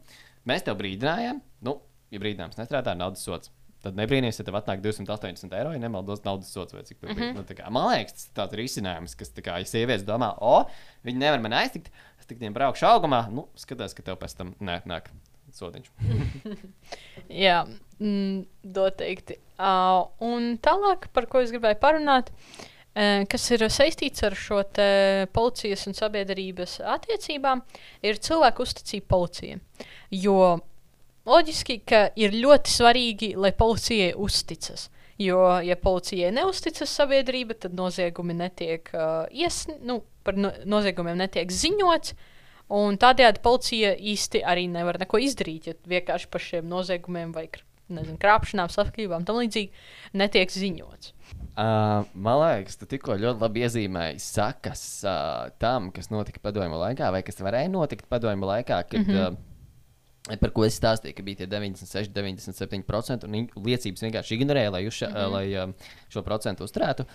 [0.45, 3.51] mēs tev brīdinājām, nu, ja brīdinājums nestrādā, naudas sots.
[3.81, 7.17] Tad nebrīnīties, ja tev atnāk 280 eiro, ja nemaldos naudas sots vai cik tur bija.
[7.17, 7.37] Mm -hmm.
[7.41, 10.35] nu, tā kā, man liekas, tas ir tāds risinājums, kas, tā kā, ja sievietes domā,
[10.37, 10.65] o,
[11.03, 11.89] viņi nevar man aiztikt,
[12.19, 15.09] es tik viņiem braukšu augumā, nu, skatās, ka tev pēc tam nē, nāk
[15.51, 15.89] sodiņš.
[17.45, 17.65] Jā,
[17.99, 19.39] mm, noteikti.
[19.57, 24.61] Uh, un tālāk, par ko es gribēju parunāt, uh, kas ir saistīts ar šo
[25.33, 27.61] policijas un sabiedrības attiecībām,
[28.03, 29.59] ir cilvēku uzticība policijai.
[30.11, 30.59] Jo
[31.29, 34.89] loģiski, ka ir ļoti svarīgi, lai policijai uzticas.
[35.21, 39.77] Jo, ja policijai neusticas sabiedrība, tad noziegumi netiek uh, iesn...
[39.85, 42.15] nu, par no noziegumiem netiek ziņots.
[42.71, 47.49] Un tādējādi policija īsti arī nevar neko izdarīt, ja vienkārši par šiem noziegumiem vai
[47.91, 51.11] nezinu, krāpšanām, slepkavībām tam līdzīgi netiek ziņots.
[51.51, 57.11] Uh, man liekas, tu tikko ļoti labi iezīmēji sakas uh, tam, kas notika padomju laikā,
[57.11, 59.35] vai kas varēja notikt padomju laikā, kad, mm -hmm.
[59.35, 59.50] uh,
[60.39, 65.09] par ko es stāstīju, ka bija tie 96, 97% un liecības vienkārši ignorēja, lai, uzša,
[65.09, 65.31] mm -hmm.
[65.31, 67.05] lai uh, šo procentu uzturētu.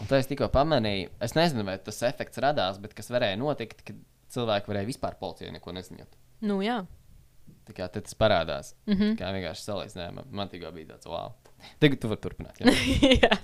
[0.00, 3.82] Un tā es tikko pamanīju, es nezinu, vai tas efekts radās, bet kas varēja notikt,
[3.82, 3.96] kad
[4.28, 6.16] cilvēki varēja vispār policijai neko neziņot.
[6.40, 6.84] Nu, jā.
[7.66, 8.74] Tā kā tas parādās.
[8.86, 9.02] Mm Mhm.
[9.02, 9.16] -hmm.
[9.18, 10.24] Kā vienkārši salīdzinājumā.
[10.30, 11.32] Man tikko bija tāds, wow.
[11.80, 12.60] Tagad tu vari turpināt.
[12.60, 12.72] Jā.
[13.22, 13.38] jā,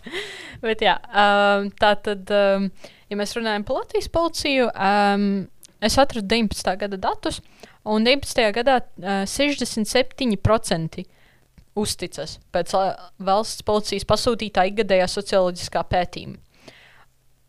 [0.60, 2.70] bet jā, um, tā tad, um,
[3.10, 5.48] ja mēs runājam par Latvijas policiju, um,
[5.80, 6.76] es atradu 19.
[6.78, 7.40] gada datus,
[7.85, 8.47] un 19.
[8.59, 11.05] gadā uh, 67%
[11.79, 16.40] uzticas pēc uh, valsts policijas pasūtītā ikgadējā socioloģiskā pētījuma.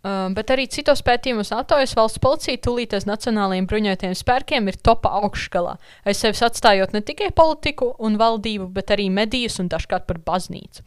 [0.04, 5.13] Um, bet arī citos pētījumos aptaujas valsts policija tūlīt aiz nacionālajiem bruņotajiem spēkiem ir topā
[5.22, 5.78] augšgalā.
[6.04, 10.84] Aiz sevis atstājot ne tikai politiku un valdību, bet arī medijas un dažkārt par baznīcu.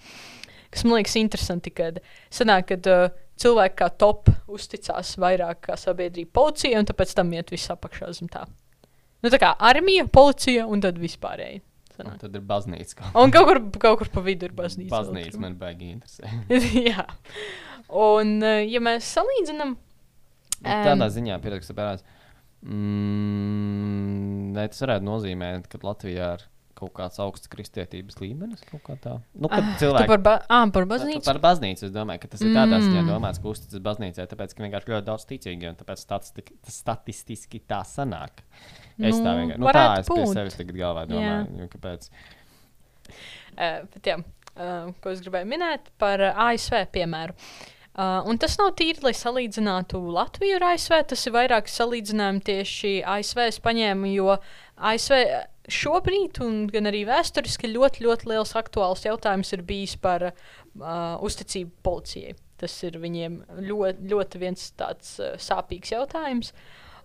[0.68, 3.08] Kas man liekas interesanti, kad sanāk, kad uh,
[3.40, 8.28] cilvēki kā top uzticās vairāk kā sabiedrība policijai, un tāpēc tam iet viss apakšā zem
[8.28, 8.44] tā.
[9.26, 11.60] Nu, tā kā armija, policija un tad vispārēji.
[12.04, 12.94] Un tad ir baznīca.
[12.98, 14.92] kā- Un kaut kur, kaut kur pa vidu ir baznīca.
[14.92, 16.28] Baznīca man baigi interesē.
[16.92, 17.06] Jā.
[17.88, 19.76] Un, uh, ja mēs salīdzinām,
[20.56, 22.00] Nu, Tādā ziņā pieraksta parādās.
[22.66, 26.44] Mm, ne, tas varētu nozīmēt, ka Latvijā ir
[26.76, 28.62] kaut kāds augsts kristietības līmenis.
[28.68, 28.82] kaut
[29.34, 31.24] nu, Ah, cilvēki par, ba ah, par Pa- baznīcu.
[31.24, 33.08] Par baznīcu es domāju, ka tas ir tādā ziņā Mm.
[33.12, 37.60] domāts, ka uzticas baznīcai, tāpēc ka vienkārši ļoti daudz ticīgi, un tāpēc statistik, tas statistiski
[37.68, 38.44] tā sanāk.
[38.96, 40.32] Es Nu, tā vienkārši, nu, tā es pie būt.
[40.32, 42.10] sevis tagad galvā domāju, jo kāpēc.
[43.56, 44.18] Uh, bet, jā,
[44.56, 47.36] uh, ko es gribēju minēt par uh, ASV piemēru.
[47.96, 50.98] Uh, un tas nav tīri, lai salīdzinātu Latviju ar ASV.
[51.12, 54.34] Tas ir vairāk salīdzinājumi tieši ASV es paņēmu, jo
[54.76, 55.22] ASV
[55.72, 60.34] šobrīd, un gan arī vēsturiski, ļoti, ļoti liels aktuāls jautājums ir bijis par uh,
[61.24, 62.36] uzticību policijai.
[62.60, 66.52] Tas ir viņiem ļoti, ļoti viens tāds uh, sāpīgs jautājums.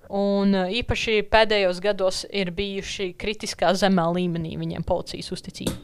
[0.10, 5.78] Un uh, īpaši pēdējos gados ir bijuši kritiskā zemē līmenī viņiem policijas uzticība.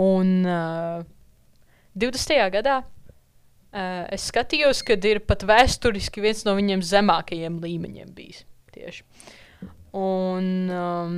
[0.00, 1.02] Un uh,
[1.98, 2.38] 20.
[2.54, 8.44] gadā uh, es skatījos, kad ir pat vēsturiski viens no viņiem zemākajiem līmeņiem bijis.
[8.70, 9.04] Tieši.
[9.98, 11.16] Un, um,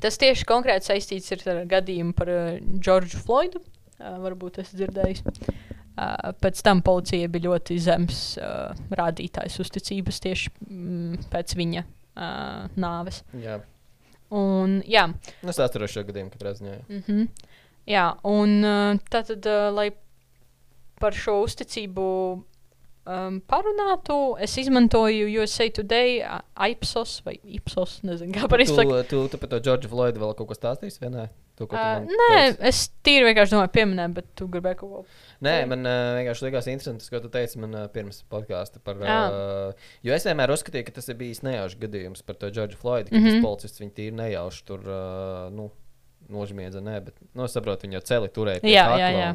[0.00, 3.62] tas tieši konkrēti saistīts ar gadījumu par uh, Džordžu Floydu.
[3.96, 5.24] Uh, varbūt esat dzirdējis.
[5.96, 12.66] Uh, pēc tam policija bija ļoti zems uh, rādītājs uzticības tieši mm, pēc viņa uh,
[12.76, 13.22] nāves.
[13.40, 13.60] Jā.
[14.36, 15.06] Un, jā,
[15.46, 16.74] Es atceros šo gadījumu, katrā ziņā.
[16.88, 17.28] Mm -hmm.
[17.86, 19.90] Jā, un uh, tātad, uh, lai
[21.00, 22.04] par šo uzticību
[23.06, 26.20] um, parunātu, es izmantoju USA Today,
[26.70, 29.02] Ipsos vai Ipsos, nezinu, kā par Tu, izsaku.
[29.08, 31.00] tu, tu par to Džordžu Floydu vēl kaut ko stāstīsi?
[31.00, 31.28] vai nē?
[31.56, 32.58] Tu Uh, nē, teici?
[32.68, 34.98] es tīri vienkārši domāju, pieminēt, bet tu gribēji kaut ko.
[35.46, 39.00] Nē, man uh, vienkārši likās interesanti, ko tu teici man uh, pirms podkāsta par.
[39.00, 43.08] Uh, jo es vienmēr uzskatīju, ka tas ir bijis nejaušs gadījums par to Džordžu Floydu,
[43.10, 43.28] ka mm Mhm.
[43.28, 43.40] -hmm.
[43.40, 45.70] tas policists viņu tīri nejauši tur uh, nu,
[46.28, 46.80] nožmiedza.
[46.84, 48.60] Nē, bet, nu, es saprotu, viņa jau celi turēja.
[48.60, 48.74] pie
[49.16, 49.34] jā.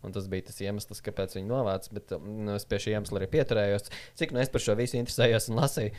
[0.00, 1.92] Un, tas bija tas iemesls, kāpēc viņi novāca.
[1.92, 3.90] Bet um, es pie šī iemesla arī pieturējos.
[4.16, 5.92] Cik nu es par šo visu interesējos un lasīju.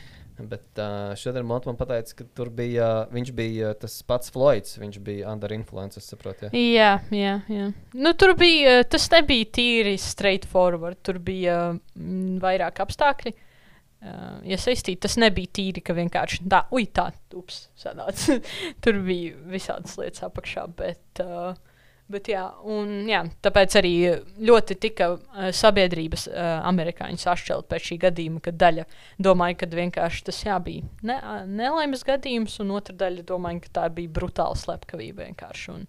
[0.48, 4.74] Bet uh, šodien Monts man teica, ka tur bija, viņš bija tas pats Floyds.
[4.82, 6.50] Viņš bija under influence, es saprotu.
[6.56, 6.96] Jā.
[7.14, 7.70] Jā, jā.
[7.94, 13.36] Nu, tur bija, uh, tas nebija tīri straightforward, tur bija mm, vairāk apstākļi.
[14.02, 14.98] Uh, iesaistīti.
[15.04, 18.40] Tas nebija tīri, ka vienkārši tā, ui, tā, ups, sanāca.
[18.82, 21.52] Tur bija visādas lietas apakšā, bet, uh,
[22.12, 23.92] bet jā, un, jā, tāpēc arī
[24.44, 28.86] ļoti tika uh, sabiedrības uh, amerikāņu sašķelt pēc šī gadījuma, kad daļa
[29.22, 33.88] domāja, ka vienkārši tas jā, bija ne, nelaimes gadījums, un otra daļa domāja, ka tā
[33.96, 35.76] bija brutāla slepkavība vienkārši.
[35.76, 35.88] Un,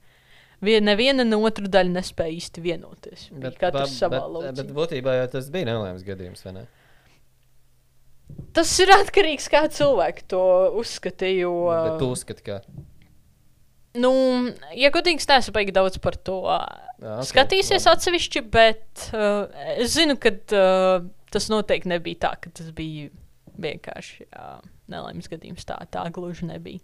[0.63, 3.25] Vien, neviena no otru daļu nespēja īsti vienoties.
[3.35, 4.53] Bet, katrs savā lauciņā.
[4.61, 6.63] bet būtībā jau tas bija nelaimes gadījums, vai ne?
[8.55, 10.43] Tas ir atkarīgs no kā cilvēki to
[10.79, 11.43] uzskatīja.
[11.43, 12.61] Jo, Bet tu uzskati, ka.
[13.99, 14.11] Nu,
[14.77, 16.59] ja godīgi, neesmu baigi daudz par to Jā,
[17.03, 17.97] okay, ok, skatīsies labi.
[17.97, 23.11] atsevišķi, bet uh, es zinu, ka uh, tas noteikti nebija tā, ka tas bija
[23.63, 25.65] vienkārši uh, nelaimes gadījums.
[25.69, 26.81] Tā, tā gluži nebija.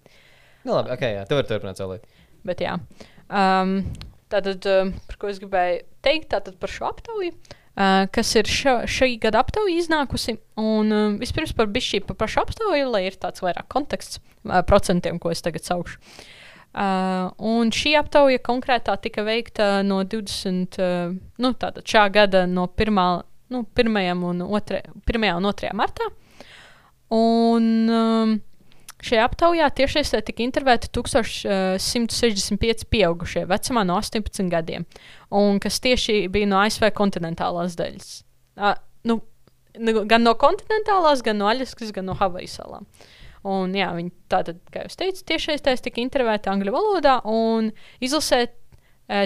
[0.65, 2.05] Nu, labi, ok, jā, tu vari turpināt saulīt.
[2.45, 2.75] Bet, jā.
[3.29, 3.79] Um,
[4.31, 8.75] tātad, um, par ko es gribēju teikt, tātad par šo aptauju, uh, kas ir šo,
[8.89, 10.37] šī gada aptauja iznākusi.
[10.61, 15.17] Un um, vispirms par bišķi par pašu aptauju, lai ir tāds vairāk konteksts uh, procentiem,
[15.21, 15.97] ko es tagad saukšu.
[15.97, 16.35] Uh,
[16.73, 20.77] un šī aptauja konkrētā tika veikta no 20.
[20.77, 23.23] Uh, nu, tātad šā gada no 1.
[23.49, 24.23] Nu, 1.
[24.23, 24.81] un 2.
[25.09, 25.25] 1.
[25.33, 25.73] un 2.
[25.73, 26.05] martā.
[27.09, 28.35] Un um,
[29.01, 34.85] šajā aptaujā tiešsaistē tika intervēti 1165 pieaugušie vecumā no 18 gadiem,
[35.33, 38.11] un kas tieši bija no ASV kontinentālās daļas.
[38.59, 38.75] Uh,
[39.09, 39.21] nu,
[40.05, 42.85] gan no kontinentālās, gan no Aļaskas, gan no Havaju salām.
[43.47, 47.69] Un, jā, viņi tātad, kā jau teicu, tiešsaistē tika intervēti angļu valodā, un
[48.03, 48.49] izlasē e,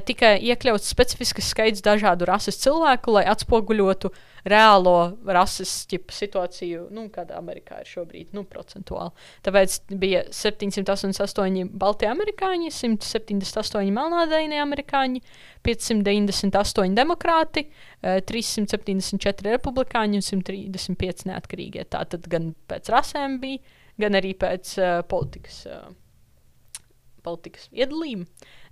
[0.06, 4.14] tika iekļauts specifisks skaits dažādu rases cilvēku, lai atspoguļotu
[4.46, 9.26] reālo rases ķipa situāciju, nu, kāda Amerikā ir šobrīd, nu, procentuāli.
[9.46, 15.24] Tāpēc bija 788 balti amerikāņi, 178 melnādainie amerikāņi,
[15.66, 17.66] 598 demokrāti,
[18.04, 21.88] eh, 374 republikāņi un 135 neatkarīgie.
[21.90, 23.64] Tātad gan pēc rasēm bija,
[24.02, 25.66] gan arī pēc uh, politikas.
[25.70, 25.92] Uh,
[27.24, 28.26] Politikas iedalījuma.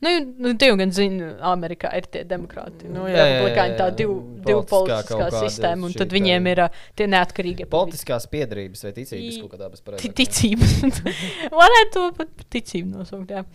[0.04, 0.10] Nu,
[0.44, 2.90] nu, tu jau gan zini, Amerikā ir tie demokrāti.
[2.92, 7.70] Nu, jā, republikāņi tā divu, divu Politiskā sistēma, un tad viņiem ir uh, tie neatkarīgie.
[7.72, 10.12] Politiskās piedrības vai ticības kaut kādā bez Ti- pareizā.
[10.20, 11.00] Ticības.
[11.62, 13.32] Varētu to pat ticību nosaukt.
[13.32, 13.46] Jā.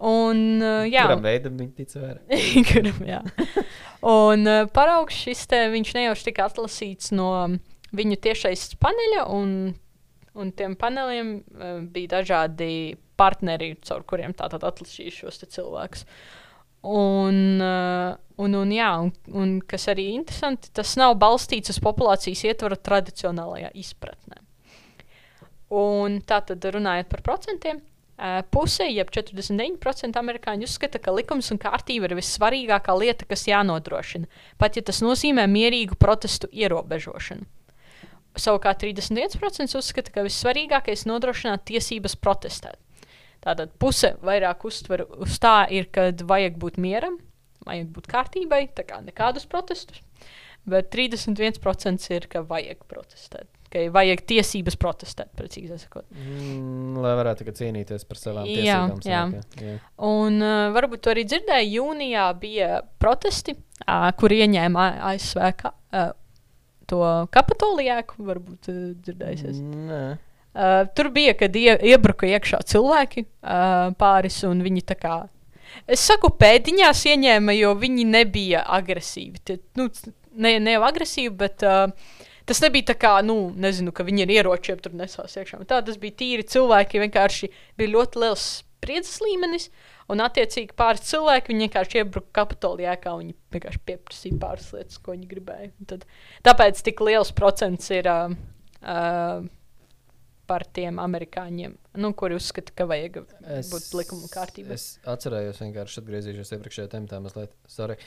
[0.00, 2.40] Un, uh, jā, Kuram veidam viņi tic vairāk?
[2.70, 3.20] Kuram, jā.
[4.08, 7.28] Un uh, paraugs šis te, viņš nejauši tika atlasīts no
[7.92, 9.52] viņu tiešais paneļa, un,
[10.38, 16.06] un tiem paneļiem uh, bija dažādi partneri, caur kuriem tātad atlasīja šos cilvēkus.
[16.80, 22.46] Un, uh, un, un, jā, un, un kas arī interesanti, tas nav balstīts uz populācijas
[22.48, 24.40] ietvara tradicionālajā izpratnē.
[25.76, 31.60] Un tā tad runājot par procentiem, uh, puse, jeb 49% amerikāņu uzskata, ka likums un
[31.60, 37.44] kārtība ir vissvarīgākā lieta, kas jānodrošina, pat ja tas nozīmē mierīgu protestu ierobežošanu.
[38.38, 42.78] Savukārt 31% uzskata, ka vissvarīgākais ir nodrošināt tiesības protestēt.
[43.40, 47.16] Tātad puse vairāk uztver uz tā, ir, kad vajag būt mieram,
[47.66, 50.02] vajag būt kārtībai, tā kā nekādus protestus.
[50.68, 56.04] Bet 31% ir, ka vajag protestēt, ka vajag tiesības protestēt, precīzi sakot.
[56.12, 59.00] Mm, lai varētu cīnīties par savām Jā, tiesībām.
[59.08, 59.22] jā.
[59.32, 59.76] sanāk, jā.
[60.04, 66.12] Un uh, varbūt tu arī dzirdēji, jūnijā bija protesti, uh, kur ieņēma ASV ka, uh,
[66.90, 67.02] to
[67.34, 69.60] kapitolijāku, varbūt uh, dzirdējusies.
[69.62, 70.04] Nē.
[70.50, 75.18] Uh, tur bija, kad ie, iebruka iekšā cilvēki uh, pāris, un viņi tā kā
[75.90, 79.42] Es saku, pēdiņās ieņēma, jo viņi nebija agresīvi.
[79.46, 79.88] Tie, nu,
[80.34, 81.92] ne, ne jau agresīvi, bet uh,
[82.48, 85.62] tas nebija tā kā, nu, nezinu, ka viņi ar ieročiem tur nesās iekšā.
[85.70, 89.70] Tā tas bija tīri cilvēki, vienkārši bija ļoti liels spriedzes līmenis.
[90.10, 95.30] Un, attiecīgi, pāris cilvēki vienkārši iebruka kapitolijā, kā viņi vienkārši pieprasīja pāris lietas, ko viņi
[95.30, 95.70] gribēja.
[95.70, 96.06] Un Tad,
[96.46, 98.34] tāpēc tik liels procents ir uh,
[98.82, 99.46] uh,
[100.50, 103.20] par tiem amerikāņiem, nu, kuri uzskata, ka vajag
[103.70, 104.74] būt likuma kārtībā.
[104.74, 107.54] Es atcerējos, vienkārši atgriezīšos iepriekšējā tematā mazliet.
[107.70, 107.98] Sorry.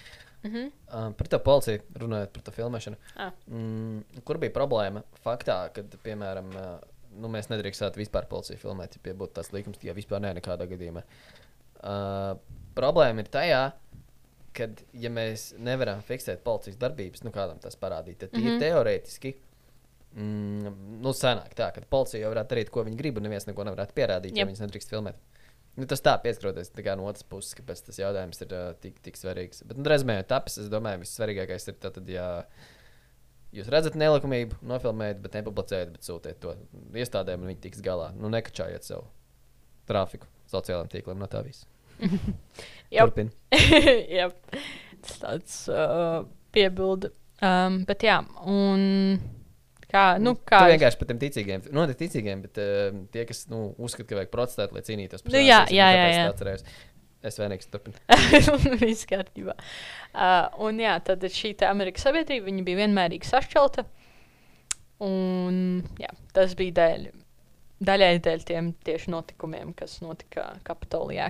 [0.44, 0.74] Mhm.
[0.92, 3.00] Um, par to policiju runājot, par to filmēšanu.
[3.16, 3.32] Ah.
[3.48, 5.06] Mm, kur bija problēma?
[5.24, 6.74] Faktā, kad, piemēram, uh,
[7.16, 11.06] nu, mēs nedrīkstētu vispār policiju filmēt, ja būtu tas likums, ja vispār ne nekādā gadījumā.
[11.08, 11.43] Uh,
[12.78, 13.64] problēma ir tajā,
[14.58, 14.68] ka,
[14.98, 18.46] ja mēs nevaram fiksēt policijas darbības, nu, kādam tas parādīt, tad mm.
[18.46, 18.64] -hmm.
[18.64, 19.34] teorētiski.
[20.14, 23.66] Mm, nu, sanāk tā, ka policija jau varētu darīt, ko viņi grib, un neviens neko
[23.66, 24.52] nevarētu pierādīt, ja Jep.
[24.52, 25.18] viņas nedrīkst filmēt.
[25.74, 29.00] Nu, tas tā pieskroties tā kā no otras puses, kāpēc tas jautājums ir uh, tik,
[29.02, 29.64] tik svarīgs.
[29.66, 32.28] Bet, nu, reizē, tāpēc es domāju, vissvarīgākais ir tad, ja
[33.58, 36.54] jūs redzat nelikumību, nofilmējat, bet nepublicējat, bet sūtiet to
[36.94, 38.12] iestādēm, un viņi tiks galā.
[38.14, 39.10] Nu, nekačājiet savu
[39.90, 41.66] trafiku sociālajiem tīkliem no tā visa.
[42.94, 43.32] Turpin.
[44.18, 44.30] Jā,
[45.04, 46.24] tas tāds uh,
[46.54, 47.14] piebilda.
[47.44, 49.18] Um, bet jā, un
[49.92, 53.44] kā, nu, kā Tu vienkārši par tiem ticīgiem, nu, ne ticīgiem, bet uh, tie, kas
[53.52, 56.30] nu, uzskata, ka vajag protestēt, lai cīnītos par Nu, jā, jā, jā, jā.
[56.32, 56.64] atcerējos.
[57.24, 58.00] Es vienīgs turpinu.
[58.84, 59.56] Viss kārtībā.
[60.12, 63.86] Uh, un jā, tad šī Amerikas sabiedrība viņa bija vienmērīgi sašķelta.
[65.04, 65.56] Un
[66.00, 67.08] jā, tas bija dēļ,
[67.86, 71.30] daļai dēļ tiem tieši notikumiem, kas notika Kapitolijā.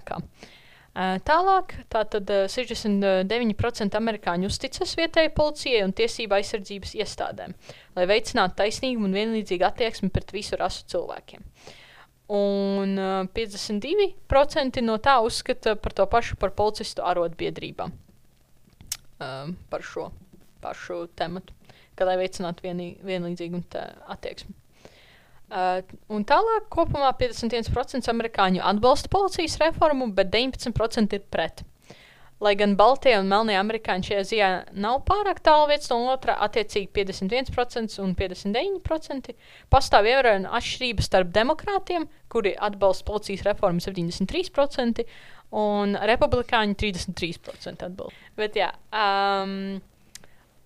[0.93, 7.55] Tālāk, tātad uh, 69% amerikāņu uzticas vietējai policijai un tiesību aizsardzības iestādēm,
[7.97, 11.41] lai veicinātu taisnīgumu un vienlīdzīgu attieksmi pret visu rasu cilvēkiem.
[12.37, 17.97] Un uh, 52% no tā uzskata par to pašu par policistu arotbiedrībām.
[19.71, 20.09] Par šo
[20.61, 21.55] pašu tematu,
[21.97, 23.63] ka lai veicinātu vienī, vienlīdzīgu
[24.13, 24.53] attieksmi.
[25.53, 31.61] Uh, un tālāk kopumā 51% amerikāņu atbalsta policijas reformu, bet 19% ir pret.
[32.43, 34.47] Lai gan Baltija un Melnie amerikāņi šajā ziņā
[34.83, 39.29] nav pārāk tālu viens no otrā, attiecīgi 51% un 59%,
[39.71, 45.05] pastāv ievērojama atšķirība starp demokrātiem, kuri atbalsta policijas reformu 73%,
[45.63, 48.31] un republikāņi 33% atbalsta.
[48.41, 49.77] Bet jā, um,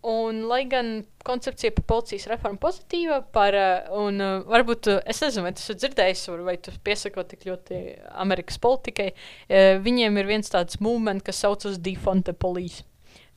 [0.02, 5.20] un lai gan koncepcija par policijas reformu pozitīva, par, uh, un uh, varbūt, uh, es
[5.24, 7.82] nezinu, vai tas ir dzirdējis, vai tu piesako tik ļoti
[8.22, 12.86] Amerikas politikai, uh, viņiem ir viens tāds movement, kas saucas Defonte Police.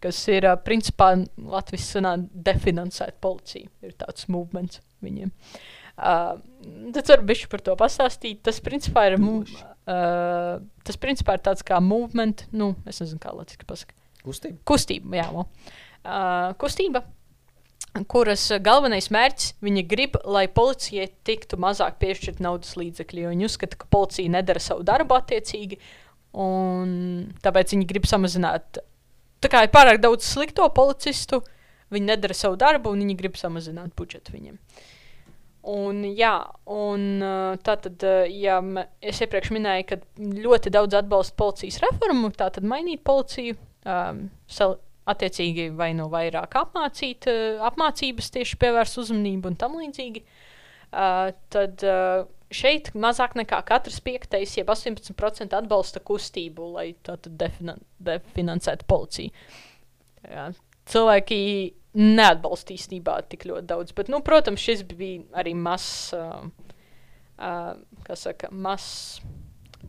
[0.01, 3.69] Kas ir uh, principā Latvijas senā definansēta policija.
[3.85, 5.33] Ir tāds movements viņiem.
[6.01, 6.39] Uh,
[6.95, 8.41] tad varu bišķi par to pastāstīt.
[8.47, 10.57] Tas principā ir, uh,
[10.87, 13.97] tas principā ir tāds kā movement, nu, es nezinu, kā latviešu pasakā.
[14.21, 14.59] Kustība.
[14.69, 15.45] Kustība, jā, vo.
[15.45, 15.90] uh,
[16.61, 17.05] kustība,
[18.11, 23.25] kuras uh, galvenais mērķis viņa grib, lai policijai tiktu mazāk piešķirt naudas līdzekļi.
[23.25, 25.81] jo Viņi uzskata, ka policija nedara savu darbu attiecīgi,
[26.39, 26.93] un
[27.43, 28.81] tāpēc viņi grib samazināt.
[29.41, 31.43] Tā kā ir pārāk daudz slikto policistu,
[31.91, 34.59] viņi nedara savu darbu, un viņi grib samazināt budžetu viņiem.
[35.71, 36.37] Un, jā,
[36.73, 38.63] un uh, tā tad, uh, ja
[39.05, 44.79] es iepriekš minēju, ka ļoti daudz atbalsta policijas reformu, tā tad mainīt policiju, um, sal,
[45.09, 50.25] attiecīgi vai nu vairāk apmācīt, uh, apmācības tieši pievērst uzmanību un tam līdzīgi.
[50.91, 57.37] Uh, tad uh, šeit mazāk nekā katrs piektais, jeb 18% atbalsta kustību, lai tā tad
[57.39, 59.31] definan definansētu policiju.
[60.27, 60.49] Jā,
[60.91, 61.41] cilvēki
[62.01, 63.95] neatbalsta īstenībā tik ļoti daudz.
[63.97, 66.45] Bet, nu, protams, šis bija arī mazs, uh,
[67.39, 67.73] uh,
[68.07, 69.21] kas saka, mazs.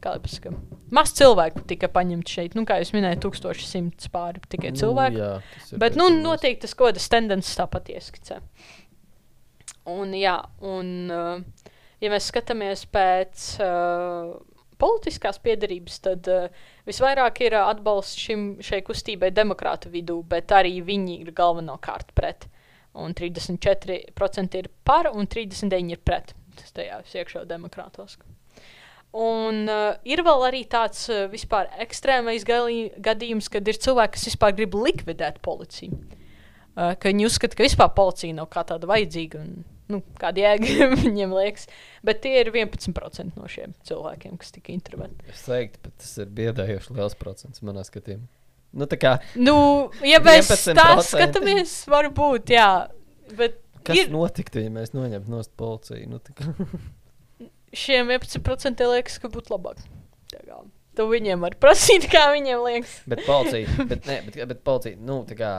[0.01, 0.53] Pasaka,
[0.93, 2.55] maz cilvēku tika paņemti šeit.
[2.57, 5.17] Nu, kā jūs minējāt, 1100 pāri tikai cilvēku.
[5.17, 8.39] Nu, jā, Bet, nu, noteikti tas kaut kādas tendences tāpat ieskicē.
[9.91, 11.67] Un, jā, un, uh,
[12.01, 14.33] ja mēs skatāmies pēc uh,
[14.81, 21.21] politiskās piedarības, tad uh, visvairāk ir atbalsts šim, šai kustībai demokrātu vidū, bet arī viņi
[21.21, 22.47] ir galvenokārt pret.
[22.97, 26.35] Un 34% ir par, un 39% ir pret.
[26.59, 28.17] Tas tajās iekšā demokrātos.
[29.11, 34.55] Un uh, ir vēl arī tāds uh, vispār ekstrēmais gadījums, kad ir cilvēki, kas vispār
[34.55, 35.97] grib likvidēt policiju.
[36.71, 39.41] Uh, ka viņi uzskata, ka vispār policija nav kā tāda vajadzīga.
[39.43, 41.67] Un, nu, kāda jēga viņiem liekas.
[42.07, 45.27] Bet tie ir 11% no šiem cilvēkiem, kas tika intervētāti.
[45.33, 48.29] Es teiktu, ka tas ir biedējoši liels procents manā skatījumā.
[48.71, 49.57] Nu, tā kā, Nu,
[50.07, 51.03] ja mēs tā 11%.
[51.09, 52.69] skatāmies, varbūt, jā.
[53.35, 56.07] Bet kas ir, notiktu, ja mēs noņemtu no policiju?
[56.07, 56.21] Nu,
[57.73, 59.83] šiem 11% liekas, ka būtu labāk.
[60.95, 62.97] Tu viņiem var prasīt, kā viņiem liekas.
[63.07, 65.51] Bet policija, bet, ne, bet, bet policija, nu, tā kā.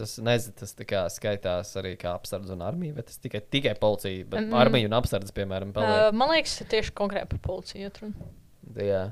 [0.00, 4.24] Tas, nezinu, tas kā skaitās arī kā apsardz un armija, bet tas tikai, tikai policija.
[4.32, 4.54] Bet Mm.
[4.56, 6.14] armija un apsardz, piemēram, Uh, paliek.
[6.16, 7.90] man liekas, tieši konkrēti par policiju.
[8.06, 9.02] Uh, jā.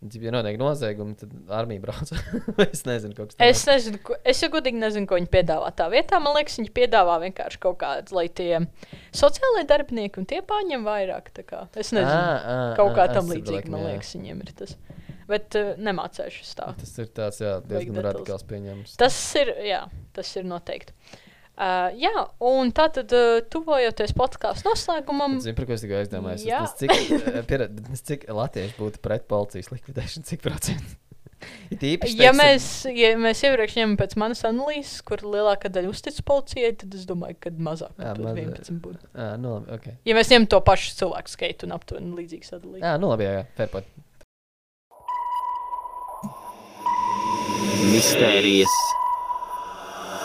[0.00, 2.08] Ja notiek noziegumi, tad armija brauc.
[2.64, 6.16] es nezinu, kas Es nezinu, ko, es jau godīgi nezinu, ko viņi piedāvā tā vietā.
[6.24, 8.62] Man liekas, viņi piedāvā vienkārši kaut kādu, lai tie
[9.12, 11.28] sociālai darbinieki un tie pārņem vairāk.
[11.76, 14.76] Es nezinu, à, kaut kā tam līdzīga, man liekas, viņiem ir tas.
[15.30, 16.72] Bet uh, nemācēšu tā.
[16.80, 18.96] Tas ir tāds, jā, diezgan radikāls pieņēmums.
[18.98, 19.84] Tas ir, jā,
[20.16, 20.96] tas ir noteikti.
[20.96, 21.26] Uh,
[22.00, 26.46] jā, un tā tad, uh, tuvojoties podkāstu noslēgumam, Zinu, par ko es tikai aizdomājos.
[26.46, 26.62] Jā.
[26.64, 30.96] Es, cik, eh, piera- es, cik latvieši būtu pret policijas likvidēšanu, cik procentu?
[31.72, 36.18] Īpaši, ja teiksim, mēs, ja mēs iepriekš ņemam pēc manas analīzes, kur lielākā daļa uztic
[36.28, 38.42] policijai, tad es domāju, ka mazāk Jā, mazāk.
[38.44, 39.00] 11 būtu.
[39.16, 39.94] Ā, nu, labi, okay.
[40.04, 42.84] Ja mēs ņemam to pašu cilvēku skaitu un aptuveni līdzīgi sadalītu.
[42.84, 43.88] Jā, nu labi, jā, jā, fair point.
[47.90, 48.74] Mistērijas,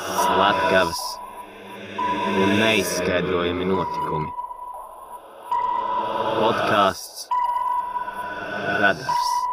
[0.05, 1.01] slepkavas
[2.43, 4.29] un neizskaidrojami notikumi.
[6.39, 7.27] Podkāsts
[8.81, 9.44] Radars.